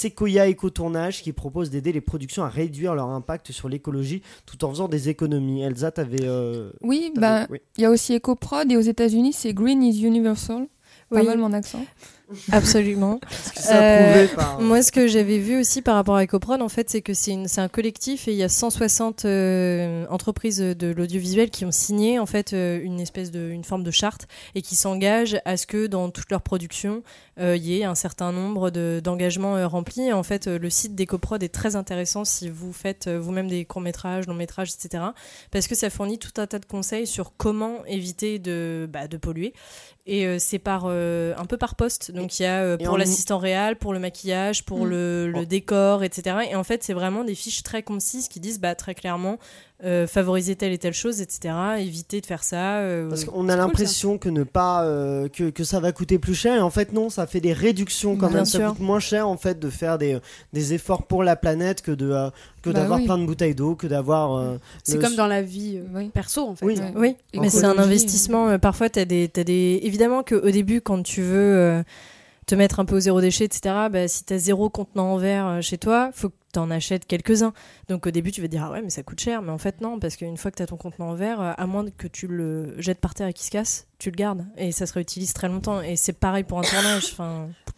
Sequoia 0.00 0.48
Ecotournage 0.48 1.22
qui 1.22 1.32
propose 1.34 1.68
d'aider 1.68 1.92
les 1.92 2.00
productions 2.00 2.42
à 2.42 2.48
réduire 2.48 2.94
leur 2.94 3.08
impact 3.10 3.52
sur 3.52 3.68
l'écologie 3.68 4.22
tout 4.46 4.64
en 4.64 4.70
faisant 4.70 4.88
des 4.88 5.08
économies. 5.10 5.62
Elsa, 5.62 5.90
t'avais. 5.90 6.22
euh, 6.24 6.70
Oui, 6.80 7.12
bah 7.16 7.46
oui. 7.50 7.58
il 7.76 7.82
y 7.82 7.84
a 7.84 7.90
aussi 7.90 8.14
EcoProd 8.16 8.72
et 8.72 8.76
aux 8.78 8.80
États-Unis 8.80 9.34
c'est 9.34 9.52
Green 9.52 9.82
is 9.82 10.02
Universal. 10.02 10.68
Pas 11.10 11.20
Oui. 11.20 11.26
mal 11.26 11.38
mon 11.38 11.52
accent. 11.52 11.84
Absolument. 12.52 13.20
Euh, 13.72 14.26
par- 14.34 14.60
Moi, 14.60 14.82
ce 14.82 14.90
que 14.90 15.06
j'avais 15.06 15.38
vu 15.38 15.60
aussi 15.60 15.82
par 15.82 15.94
rapport 15.94 16.16
à 16.16 16.24
EcoProd, 16.24 16.60
en 16.62 16.68
fait, 16.68 16.88
c'est 16.90 17.02
que 17.02 17.12
c'est 17.14 17.36
un 17.58 17.68
collectif 17.68 18.26
et 18.26 18.32
il 18.32 18.36
y 18.38 18.42
a 18.42 18.48
160 18.48 19.24
euh, 19.24 20.06
entreprises 20.08 20.58
de 20.58 20.88
l'audiovisuel 20.88 21.50
qui 21.50 21.64
ont 21.64 21.70
signé 21.70 22.18
en 22.18 22.26
fait 22.26 22.52
euh, 22.52 22.80
une 22.82 22.98
espèce 23.00 23.30
de 23.30 23.50
une 23.50 23.62
forme 23.62 23.84
de 23.84 23.90
charte 23.90 24.26
et 24.54 24.62
qui 24.62 24.74
s'engagent 24.76 25.38
à 25.44 25.56
ce 25.56 25.66
que 25.66 25.86
dans 25.86 26.08
toute 26.10 26.30
leur 26.30 26.42
production 26.42 27.02
euh, 27.38 27.54
il 27.56 27.64
y 27.64 27.78
ait 27.80 27.84
un 27.84 27.94
certain 27.94 28.32
nombre 28.32 28.70
de- 28.70 29.00
d'engagements 29.04 29.56
euh, 29.56 29.66
remplis. 29.68 30.12
En 30.12 30.22
fait, 30.22 30.46
euh, 30.46 30.58
le 30.58 30.70
site 30.70 30.94
d'EcoProd 30.94 31.42
est 31.42 31.48
très 31.54 31.76
intéressant 31.76 32.24
si 32.24 32.48
vous 32.48 32.72
faites 32.72 33.06
euh, 33.06 33.20
vous-même 33.20 33.46
des 33.48 33.64
courts 33.64 33.82
métrages, 33.82 34.26
longs 34.26 34.34
métrages, 34.34 34.72
etc. 34.72 35.04
Parce 35.50 35.66
que 35.68 35.74
ça 35.74 35.90
fournit 35.90 36.18
tout 36.18 36.32
un 36.38 36.46
tas 36.46 36.58
de 36.58 36.66
conseils 36.66 37.06
sur 37.06 37.32
comment 37.36 37.84
éviter 37.86 38.38
de, 38.38 38.88
bah, 38.92 39.06
de 39.06 39.16
polluer. 39.16 39.52
Et 40.06 40.26
euh, 40.26 40.38
c'est 40.40 40.58
par 40.58 40.84
euh, 40.86 41.34
un 41.36 41.44
peu 41.44 41.56
par 41.56 41.76
poste. 41.76 42.10
Donc 42.20 42.38
il 42.38 42.42
y 42.42 42.46
a 42.46 42.60
euh, 42.60 42.76
pour 42.76 42.94
en- 42.94 42.96
l'assistant 42.96 43.38
réel, 43.38 43.76
pour 43.76 43.92
le 43.92 43.98
maquillage, 43.98 44.64
pour 44.64 44.84
Mm. 44.84 44.88
le, 44.90 45.30
le 45.30 45.38
Oh. 45.40 45.44
décor, 45.44 46.04
etc. 46.04 46.36
Et 46.50 46.54
en 46.54 46.64
fait, 46.64 46.82
c'est 46.84 46.92
vraiment 46.94 47.24
des 47.24 47.34
fiches 47.34 47.62
très 47.62 47.82
concises 47.82 48.28
qui 48.28 48.40
disent 48.40 48.60
bah, 48.60 48.74
très 48.74 48.94
clairement 48.94 49.38
euh, 49.82 50.06
favoriser 50.06 50.56
telle 50.56 50.72
et 50.72 50.78
telle 50.78 50.92
chose, 50.92 51.22
etc. 51.22 51.54
Éviter 51.78 52.20
de 52.20 52.26
faire 52.26 52.44
ça. 52.44 52.80
euh, 52.80 53.08
Parce 53.08 53.24
qu'on 53.24 53.48
a 53.48 53.52
cool, 53.54 53.60
l'impression 53.62 54.18
que 54.18 54.28
ne 54.28 54.42
pas 54.42 54.84
euh, 54.84 55.26
que, 55.28 55.48
que 55.48 55.64
ça 55.64 55.80
va 55.80 55.90
coûter 55.92 56.18
plus 56.18 56.34
cher 56.34 56.54
et 56.56 56.60
en 56.60 56.68
fait 56.68 56.92
non 56.92 57.08
ça 57.08 57.26
fait 57.26 57.40
des 57.40 57.54
réductions 57.54 58.16
quand 58.18 58.26
Bien 58.26 58.36
même 58.36 58.44
ça 58.44 58.58
sûr. 58.58 58.68
coûte 58.72 58.80
moins 58.80 59.00
cher 59.00 59.26
en 59.26 59.38
fait 59.38 59.58
de 59.58 59.70
faire 59.70 59.96
des, 59.96 60.18
des 60.52 60.74
efforts 60.74 61.04
pour 61.06 61.24
la 61.24 61.34
planète 61.34 61.80
que 61.80 61.92
de 61.92 62.10
euh, 62.10 62.28
que 62.60 62.68
Bah 62.68 62.80
d'avoir 62.80 62.98
oui. 62.98 63.06
plein 63.06 63.16
de 63.16 63.24
bouteilles 63.24 63.54
d'eau 63.54 63.74
que 63.74 63.86
d'avoir 63.86 64.34
euh, 64.36 64.58
C'est 64.84 64.96
le- 64.96 65.00
comme 65.00 65.14
dans 65.16 65.26
la 65.26 65.40
vie 65.40 65.78
euh, 65.78 65.86
Oui. 65.98 66.10
perso 66.10 66.42
en 66.46 66.54
fait. 66.56 66.66
Oui. 66.66 66.78
Ouais. 66.78 66.92
Oui, 67.32 67.40
mais 67.40 67.48
c'est 67.48 67.64
un 67.64 67.78
investissement. 67.78 68.58
Parfois, 68.58 68.90
tu 68.90 68.98
as 68.98 69.06
des, 69.06 69.28
t'as 69.28 69.44
des. 69.44 69.80
Évidemment 69.82 70.22
qu'au 70.22 70.50
début, 70.50 70.82
quand 70.82 71.02
tu 71.02 71.22
veux 71.22 71.56
euh, 71.56 71.82
mettre 72.54 72.80
un 72.80 72.84
peu 72.84 72.96
au 72.96 73.00
zéro 73.00 73.20
déchet, 73.20 73.44
etc., 73.44 73.88
bah, 73.90 74.08
si 74.08 74.24
tu 74.24 74.38
zéro 74.38 74.70
contenant 74.70 75.12
en 75.12 75.16
verre 75.16 75.46
euh, 75.46 75.60
chez 75.60 75.78
toi, 75.78 76.10
faut 76.12 76.30
que 76.30 76.34
tu 76.52 76.58
en 76.58 76.70
achètes 76.70 77.06
quelques-uns. 77.06 77.52
Donc 77.88 78.06
au 78.06 78.10
début, 78.10 78.32
tu 78.32 78.40
vas 78.40 78.48
dire, 78.48 78.64
ah 78.64 78.70
ouais, 78.70 78.82
mais 78.82 78.90
ça 78.90 79.02
coûte 79.02 79.20
cher. 79.20 79.42
Mais 79.42 79.50
en 79.50 79.58
fait, 79.58 79.80
non, 79.80 79.98
parce 79.98 80.16
qu'une 80.16 80.36
fois 80.36 80.50
que 80.50 80.56
tu 80.56 80.62
as 80.62 80.66
ton 80.66 80.76
contenant 80.76 81.10
en 81.10 81.14
verre, 81.14 81.40
euh, 81.40 81.52
à 81.56 81.66
moins 81.66 81.84
que 81.90 82.06
tu 82.06 82.26
le 82.26 82.74
jettes 82.80 83.00
par 83.00 83.14
terre 83.14 83.28
et 83.28 83.32
qu'il 83.32 83.46
se 83.46 83.50
casse, 83.50 83.86
tu 83.98 84.10
le 84.10 84.16
gardes. 84.16 84.46
Et 84.56 84.72
ça 84.72 84.86
se 84.86 84.92
réutilise 84.92 85.32
très 85.32 85.48
longtemps. 85.48 85.80
Et 85.80 85.96
c'est 85.96 86.12
pareil 86.12 86.44
pour 86.44 86.58
un 86.58 86.62
tournage. 86.62 87.16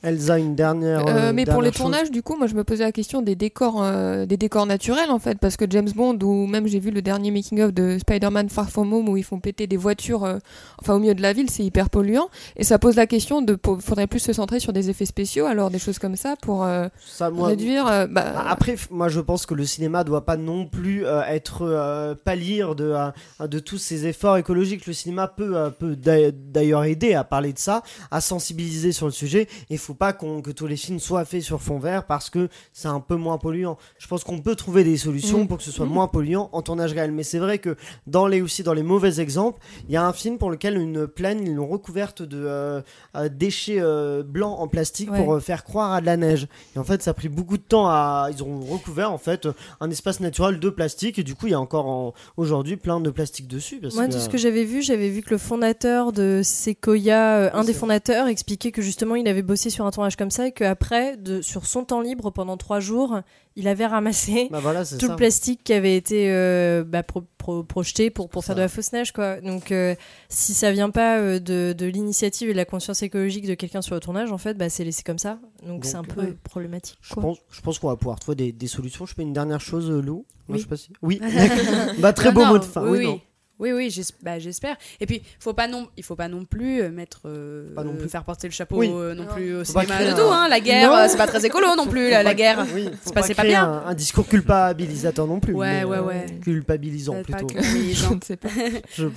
Elsa 0.03 0.38
une 0.38 0.55
dernière 0.55 1.07
Euh, 1.07 1.29
euh, 1.29 1.33
mais 1.33 1.45
pour 1.45 1.62
les 1.62 1.69
chose. 1.71 1.77
tournages, 1.83 2.11
du 2.11 2.23
coup, 2.23 2.37
moi 2.37 2.47
je 2.47 2.55
me 2.55 2.65
posais 2.65 2.85
la 2.85 2.93
question 2.93 3.23
des 3.23 3.37
décors, 3.37 3.83
euh, 3.83 4.27
des 4.27 4.37
décors 4.37 4.67
naturels 4.67 5.11
en 5.11 5.19
fait, 5.19 5.38
parce 5.38 5.57
que 5.57 5.65
James 5.71 5.91
Bond 5.95 6.19
ou 6.23 6.47
même 6.47 6.67
j'ai 6.67 6.81
vu 6.81 6.91
le 6.91 7.03
dernier 7.03 7.31
making 7.31 7.61
of 7.62 7.73
de 7.73 7.99
Spider-Man 7.99 8.49
Far 8.49 8.69
From 8.71 8.93
Home 8.93 9.09
où 9.09 9.17
ils 9.17 9.23
font 9.25 9.38
péter 9.41 9.67
des 9.67 9.77
voitures, 9.77 10.25
euh, 10.25 10.38
enfin 10.81 10.95
au 10.95 10.99
milieu 10.99 11.15
de 11.15 11.23
la 11.23 11.33
ville, 11.33 11.49
c'est 11.51 11.65
hyper 11.65 11.88
polluant, 11.91 12.29
et 12.57 12.65
ça 12.65 12.79
pose 12.79 12.97
la 12.97 13.07
question 13.07 13.43
de, 13.43 13.55
pour- 13.55 13.81
faudrait 13.81 14.07
plus 14.07 14.19
se 14.21 14.33
centrer 14.33 14.59
sur 14.61 14.73
des 14.73 14.91
effets 14.91 15.07
spéciaux, 15.07 15.47
alors 15.47 15.71
des 15.71 15.79
choses 15.79 15.99
comme 15.99 16.17
ça 16.17 16.35
pour 16.43 16.67
ça 17.07 17.31
moi 17.31 17.49
réduire. 17.49 17.85
bah, 18.11 18.25
Ah, 18.37 18.51
Après, 18.51 18.77
moi 18.91 19.09
je 19.09 19.21
pense 19.21 19.47
que 19.47 19.55
le 19.55 19.65
cinéma 19.65 20.05
doit 20.05 20.25
pas 20.25 20.37
non 20.37 20.67
plus 20.67 21.05
être 21.29 22.17
pâlir 22.25 22.75
de, 22.75 22.95
de 23.41 23.59
tous 23.59 23.79
ces 23.79 24.07
efforts 24.07 24.37
écologiques. 24.37 24.87
Le 24.87 24.93
cinéma 24.93 25.29
peut, 25.29 25.55
peut 25.79 25.97
d'a- 25.97 26.31
d'ailleurs 26.33 26.85
aider 26.85 27.15
à 27.15 27.25
parler 27.25 27.53
de 27.53 27.59
ça, 27.59 27.83
à 28.11 28.21
sensibiliser 28.21 28.93
sur 28.93 29.07
le 29.07 29.12
sujet. 29.12 29.47
Il 29.71 29.79
faut 29.79 29.91
pas 29.94 30.12
qu'on 30.12 30.40
que 30.42 30.50
tous 30.50 30.66
les 30.66 30.76
films 30.76 30.98
soient 30.98 31.24
faits 31.24 31.42
sur 31.42 31.61
fond 31.61 31.78
vert 31.78 32.05
parce 32.07 32.31
que 32.31 32.48
c'est 32.72 32.88
un 32.88 33.00
peu 33.00 33.16
moins 33.16 33.38
polluant. 33.38 33.76
Je 33.98 34.07
pense 34.07 34.24
qu'on 34.24 34.38
peut 34.38 34.55
trouver 34.55 34.85
des 34.85 34.96
solutions 34.96 35.44
Mm. 35.44 35.48
pour 35.48 35.59
que 35.59 35.64
ce 35.64 35.70
soit 35.72 35.87
moins 35.87 36.09
polluant 36.09 36.48
en 36.52 36.62
tournage 36.62 36.92
réel. 36.92 37.12
Mais 37.12 37.22
c'est 37.22 37.38
vrai 37.38 37.59
que 37.59 37.76
dans 38.07 38.26
les 38.26 38.40
aussi 38.42 38.62
dans 38.62 38.74
les 38.74 38.83
mauvais 38.83 39.20
exemples, 39.20 39.61
il 39.88 39.92
y 39.94 39.96
a 39.96 40.07
un 40.07 40.12
film 40.12 40.38
pour 40.38 40.50
lequel 40.50 40.76
une 40.78 41.07
plaine 41.07 41.40
ils 41.46 41.55
l'ont 41.55 41.66
recouverte 41.68 42.22
de 42.22 42.42
euh, 42.44 42.81
euh, 43.16 43.28
déchets 43.28 43.78
euh, 43.81 44.22
blancs 44.22 44.57
en 44.59 44.68
plastique 44.68 45.11
Ouais. 45.11 45.18
pour 45.24 45.35
euh, 45.35 45.40
faire 45.40 45.64
croire 45.64 45.92
à 45.92 46.00
de 46.00 46.07
la 46.07 46.16
neige. 46.16 46.46
Et 46.76 46.78
en 46.78 46.85
fait, 46.85 47.02
ça 47.02 47.11
a 47.11 47.14
pris 47.14 47.28
beaucoup 47.28 47.57
de 47.57 47.62
temps 47.62 47.87
à. 47.88 48.28
Ils 48.31 48.42
ont 48.42 48.61
recouvert 48.61 49.12
en 49.12 49.18
fait 49.18 49.48
un 49.81 49.90
espace 49.90 50.20
naturel 50.20 50.59
de 50.61 50.70
plastique 50.70 51.18
et 51.18 51.22
du 51.22 51.35
coup, 51.35 51.46
il 51.46 51.50
y 51.50 51.55
a 51.55 51.61
encore 51.61 51.87
en- 51.87 52.14
aujourd'hui 52.37 52.76
plein 52.76 53.00
de 53.00 53.11
plastique 53.11 53.48
dessus. 53.48 53.78
Parce 53.81 53.94
Moi, 53.94 54.07
que, 54.07 54.12
tout 54.12 54.18
ce 54.18 54.28
que 54.28 54.38
j'avais 54.38 54.64
vu, 54.64 54.83
j'avais 54.83 55.09
vu 55.09 55.22
que 55.22 55.31
le 55.31 55.38
fondateur 55.38 56.12
de 56.12 56.40
Sequoia, 56.44 57.55
un 57.57 57.64
des 57.64 57.74
fondateurs, 57.74 58.26
expliquait 58.28 58.72
que 58.72 58.83
justement 58.83 59.14
il 59.16 59.28
avait 59.28 59.42
bossé 59.42 59.68
sur 59.70 59.82
un 59.87 59.90
tournage 59.90 60.16
comme 60.16 60.31
ça 60.31 60.47
et 60.49 60.53
qu'après, 60.53 61.18
sur 61.42 61.66
son 61.66 61.85
temps 61.85 62.01
libre 62.01 62.31
pendant 62.31 62.57
trois 62.57 62.81
jours, 62.81 63.21
il 63.57 63.68
avait 63.68 63.87
ramassé 63.87 64.49
Bah 64.51 64.61
voilà, 64.61 64.85
tout 64.85 64.99
ça. 64.99 65.07
le 65.09 65.16
plastique 65.16 65.62
qui 65.64 65.73
avait 65.73 65.97
été 65.97 66.31
euh, 66.31 66.85
bah, 66.85 67.03
pro- 67.03 67.25
pro- 67.38 67.62
projeté 67.64 68.09
pour, 68.11 68.29
pour 68.29 68.42
faire 68.45 68.55
Ça. 68.55 68.57
de 68.57 68.61
la 68.61 68.68
fausse 68.68 68.92
neige. 68.92 69.12
Quoi. 69.12 69.40
Donc, 69.40 69.71
euh, 69.73 69.95
si 70.29 70.55
ça 70.55 70.73
vient 70.73 70.90
pas 70.90 71.18
euh, 71.18 71.38
de, 71.38 71.75
de 71.77 71.87
l'initiative 71.87 72.49
et 72.49 72.53
de 72.53 72.57
la 72.57 72.64
conscience 72.64 73.03
écologique 73.03 73.47
de 73.47 73.55
quelqu'un 73.55 73.83
sur 73.83 73.95
le 73.95 74.01
tournage, 74.01 74.33
en 74.33 74.38
fait, 74.38 74.55
bah, 74.55 74.68
c'est 74.71 74.85
laissé 74.85 75.03
comme 75.03 75.18
ça. 75.18 75.38
Donc, 75.66 75.85
c'est 75.85 75.97
un 75.97 76.05
peu 76.05 76.21
ouais. 76.23 76.37
problématique. 76.45 76.99
Je 77.03 77.12
quoi. 77.14 77.23
pense, 77.23 77.38
je 77.51 77.61
pense 77.61 77.79
qu'on 77.79 77.88
va 77.88 77.97
pouvoir 77.97 78.18
trouver 78.21 78.37
des, 78.37 78.53
des 78.53 78.66
solutions. 78.68 79.05
Je 79.07 79.14
fais 79.14 79.23
une 79.23 79.33
dernière 79.35 79.61
chose, 79.61 79.90
Lou. 79.90 80.25
Oui. 80.49 80.59
je 80.59 80.62
sais 80.62 80.68
pas 80.68 80.77
si- 80.77 80.92
Oui. 81.03 81.21
bah 81.99 82.12
très 82.12 82.31
Non, 82.31 82.35
beau 82.35 82.40
non, 82.42 82.49
mot 82.49 82.59
de 82.59 82.64
fin. 82.64 82.83
Oui, 82.88 83.07
Oui, 83.07 83.21
oui. 83.59 83.73
Oui, 83.73 84.05
bah, 84.23 84.38
j'espère. 84.38 84.77
Et 85.01 85.07
puis, 85.07 85.23
faut 85.38 85.53
pas 85.53 85.69
non, 85.69 85.87
il 85.97 86.03
faut 86.05 86.17
pas 86.17 86.29
non 86.29 86.45
plus 86.45 86.83
euh, 86.83 86.91
mettre, 86.91 87.21
euh, 87.27 87.73
Pas 87.75 87.85
non 87.85 87.95
plus. 87.95 88.09
faire 88.09 88.25
porter 88.25 88.49
le 88.49 88.53
chapeau 88.53 88.77
Oui. 88.79 88.91
euh, 88.93 89.15
non 89.15 89.25
Non. 89.25 89.29
plus 89.35 89.57
au 89.57 89.65
Faut 89.65 89.73
pas 89.73 89.83
cinéma 89.83 90.05
de 90.05 90.11
un- 90.11 90.15
tout. 90.15 90.21
Hein. 90.33 90.49
La 90.49 90.61
guerre, 90.61 90.93
euh, 90.93 91.07
c'est 91.09 91.17
pas 91.17 91.27
très 91.27 91.45
écolo 91.47 91.69
non 91.77 91.87
plus, 91.87 92.11
la, 92.11 92.23
la 92.23 92.35
guerre. 92.35 92.67
Oui, 92.75 92.88
faut 93.03 93.12
passait 93.12 93.35
pas 93.35 93.43
créer 93.43 93.53
bien. 93.55 93.65
Un, 93.65 93.87
un 93.87 93.95
discours 93.95 94.27
culpabilisateur 94.27 95.27
non 95.27 95.41
plus. 95.41 95.55
Ouais, 95.55 95.81
mais, 95.81 95.85
ouais, 95.85 95.97
euh, 95.99 96.03
ouais. 96.03 96.27
Culpabilisant 96.43 97.15
Euh, 97.17 97.23
pas 97.23 97.37
plutôt. 97.38 97.47
que- 97.55 97.61
oui, 97.75 97.95
je 97.95 98.12
ne 98.12 98.21
sais 98.23 98.37
pas. 98.37 98.49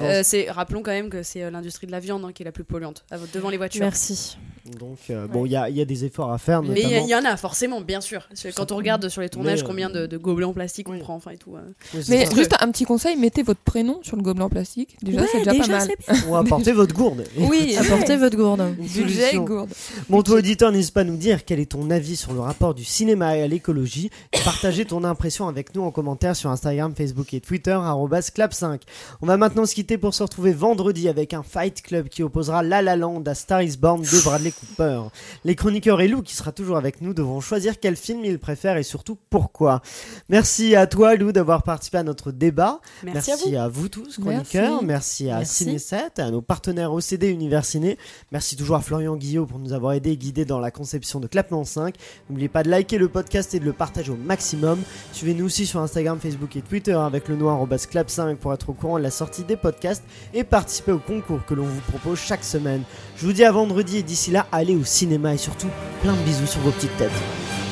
Euh, 0.01 0.21
c'est, 0.23 0.49
rappelons 0.51 0.83
quand 0.83 0.91
même 0.91 1.09
que 1.09 1.23
c'est 1.23 1.43
euh, 1.43 1.49
l'industrie 1.51 1.87
de 1.87 1.91
la 1.91 1.99
viande 1.99 2.23
hein, 2.25 2.31
qui 2.33 2.43
est 2.43 2.45
la 2.45 2.51
plus 2.51 2.63
polluante 2.63 3.03
devant 3.33 3.49
les 3.49 3.57
voitures. 3.57 3.81
Merci. 3.81 4.37
Donc 4.79 4.97
euh, 5.11 5.27
bon, 5.27 5.45
il 5.45 5.51
y 5.51 5.55
a, 5.55 5.69
il 5.69 5.75
y 5.77 5.81
a 5.81 5.85
des 5.85 6.05
efforts 6.05 6.31
à 6.31 6.37
faire. 6.39 6.63
Mais 6.63 6.81
il 6.81 7.07
y, 7.07 7.15
en 7.15 7.23
a 7.23 7.37
forcément, 7.37 7.81
bien 7.81 8.01
sûr. 8.01 8.27
Quand 8.55 8.71
on 8.71 8.77
regarde 8.77 9.07
sur 9.09 9.21
les 9.21 9.29
tournages 9.29 9.61
euh, 9.61 9.65
combien 9.65 9.89
de, 9.91 10.17
gobelets 10.17 10.45
en 10.45 10.53
plastique 10.53 10.89
on 10.89 10.97
prend, 10.97 11.15
enfin 11.15 11.31
et 11.31 11.37
tout. 11.37 11.55
euh. 11.55 11.61
C'est 12.01 12.09
Mais 12.09 12.25
juste 12.35 12.55
un 12.59 12.71
petit 12.71 12.85
conseil, 12.85 13.15
mettez 13.15 13.43
votre 13.43 13.59
prénom 13.59 13.99
sur 14.01 14.15
le 14.17 14.23
gobelet 14.25 14.43
en 14.43 14.49
plastique. 14.49 14.97
Déjà, 15.01 15.21
Ouais, 15.21 15.27
c'est 15.31 15.39
déjà, 15.49 15.53
pas 15.63 15.67
mal. 15.67 15.89
Ou 16.27 16.35
apportez 16.35 16.71
votre 16.73 16.93
gourde. 16.93 17.23
Oui, 17.37 17.75
Apportez 17.79 18.17
votre 18.17 18.35
gourde. 18.35 18.61
Une 18.77 18.85
budget 18.85 19.21
solution. 19.21 19.43
gourde. 19.45 19.69
Bon, 20.09 20.21
toi, 20.21 20.37
auditeur, 20.37 20.71
n'hésite 20.71 20.93
pas 20.93 21.01
à 21.01 21.03
nous 21.05 21.15
dire 21.17 21.45
quel 21.45 21.59
est 21.59 21.71
ton 21.71 21.89
avis 21.89 22.15
sur 22.15 22.33
le 22.33 22.39
rapport 22.41 22.73
du 22.73 22.83
cinéma 22.83 23.37
et 23.37 23.43
à 23.43 23.47
l'écologie. 23.47 24.09
Et 24.33 24.39
Partager 24.43 24.85
ton 24.85 25.03
impression 25.03 25.47
avec 25.47 25.73
nous 25.75 25.83
en 25.83 25.91
commentaire 25.91 26.35
sur 26.35 26.49
Instagram, 26.49 26.93
Facebook 26.95 27.33
et 27.33 27.39
Twitter, 27.41 27.71
arrobas 27.71 28.31
clap5. 28.35 28.81
On 29.21 29.25
va 29.27 29.37
maintenant 29.37 29.65
se 29.65 29.73
quitter 29.75 29.97
pour 29.97 30.13
se 30.13 30.23
retrouver 30.23 30.51
vendredi 30.53 31.07
avec 31.09 31.33
un 31.33 31.43
Fight 31.43 31.81
Club 31.81 32.09
qui 32.09 32.23
opposera 32.23 32.63
La 32.63 32.81
La 32.81 32.95
Land 32.95 33.23
à 33.25 33.33
Star 33.35 33.61
is 33.61 33.77
Born 33.77 34.01
de 34.01 34.23
Bradley 34.23 34.51
Cooper. 34.51 35.01
Les 35.43 35.55
chroniqueurs 35.55 36.01
et 36.01 36.07
Lou, 36.07 36.21
qui 36.21 36.35
sera 36.35 36.51
toujours 36.51 36.77
avec 36.77 37.01
nous, 37.01 37.13
devront 37.13 37.41
choisir 37.41 37.79
quel 37.79 37.95
film 37.95 38.23
ils 38.25 38.39
préfèrent 38.39 38.77
et 38.77 38.83
surtout 38.83 39.17
pourquoi. 39.29 39.81
Merci 40.29 40.75
à 40.75 40.87
toi, 40.87 41.15
Lou, 41.15 41.31
d'avoir 41.31 41.63
participé 41.63 41.97
à 41.99 42.03
notre 42.03 42.31
débat. 42.31 42.79
Merci, 43.03 43.31
à 43.55 43.67
vous. 43.67 43.81
vous 43.81 43.89
tous, 43.89 44.14
chroniqueurs. 44.21 44.83
Merci, 44.83 45.29
à 45.29 45.37
Merci. 45.37 45.65
Ciné7, 45.65 46.21
à 46.21 46.31
nos 46.31 46.41
partenaires 46.41 46.93
OCD 46.93 47.29
Univers 47.29 47.65
Ciné. 47.65 47.97
Merci 48.31 48.55
toujours 48.55 48.77
à 48.77 48.81
Florian 48.81 49.15
Guillot 49.15 49.45
pour 49.45 49.59
nous 49.59 49.73
avoir 49.73 49.93
aidé 49.93 50.11
et 50.11 50.17
guidé 50.17 50.45
dans 50.45 50.59
la 50.59 50.71
conception 50.71 51.19
de 51.19 51.27
Clapement 51.27 51.63
5. 51.63 51.95
N'oubliez 52.29 52.49
pas 52.49 52.63
de 52.63 52.69
liker 52.69 52.97
le 52.97 53.09
podcast 53.09 53.53
et 53.53 53.59
de 53.59 53.65
le 53.65 53.73
partager 53.73 54.11
au 54.11 54.17
maximum. 54.17 54.79
Suivez-nous 55.11 55.45
aussi 55.45 55.65
sur 55.65 55.79
Instagram, 55.81 56.19
Facebook 56.19 56.55
et 56.55 56.61
Twitter 56.61 56.93
avec 56.93 57.27
le 57.27 57.35
noir 57.35 57.59
clap5 57.67 58.35
pour 58.37 58.53
être 58.53 58.69
au 58.69 58.73
courant 58.73 58.97
de 58.97 59.03
la 59.03 59.11
sortie 59.11 59.43
des 59.43 59.57
podcasts 59.57 60.03
et 60.33 60.43
participer 60.43 60.91
au 60.91 60.99
concours 60.99 61.45
que 61.45 61.53
l'on 61.53 61.65
vous 61.65 61.81
propose 61.81 62.19
chaque 62.19 62.43
semaine. 62.43 62.83
Je 63.17 63.25
vous 63.25 63.33
dis 63.33 63.43
à 63.43 63.51
vendredi 63.51 63.97
et 63.97 64.03
d'ici 64.03 64.31
là, 64.31 64.47
allez 64.51 64.75
au 64.75 64.83
cinéma 64.83 65.33
et 65.33 65.37
surtout 65.37 65.69
plein 66.01 66.13
de 66.13 66.21
bisous 66.23 66.47
sur 66.47 66.61
vos 66.61 66.71
petites 66.71 66.95
têtes. 66.97 67.64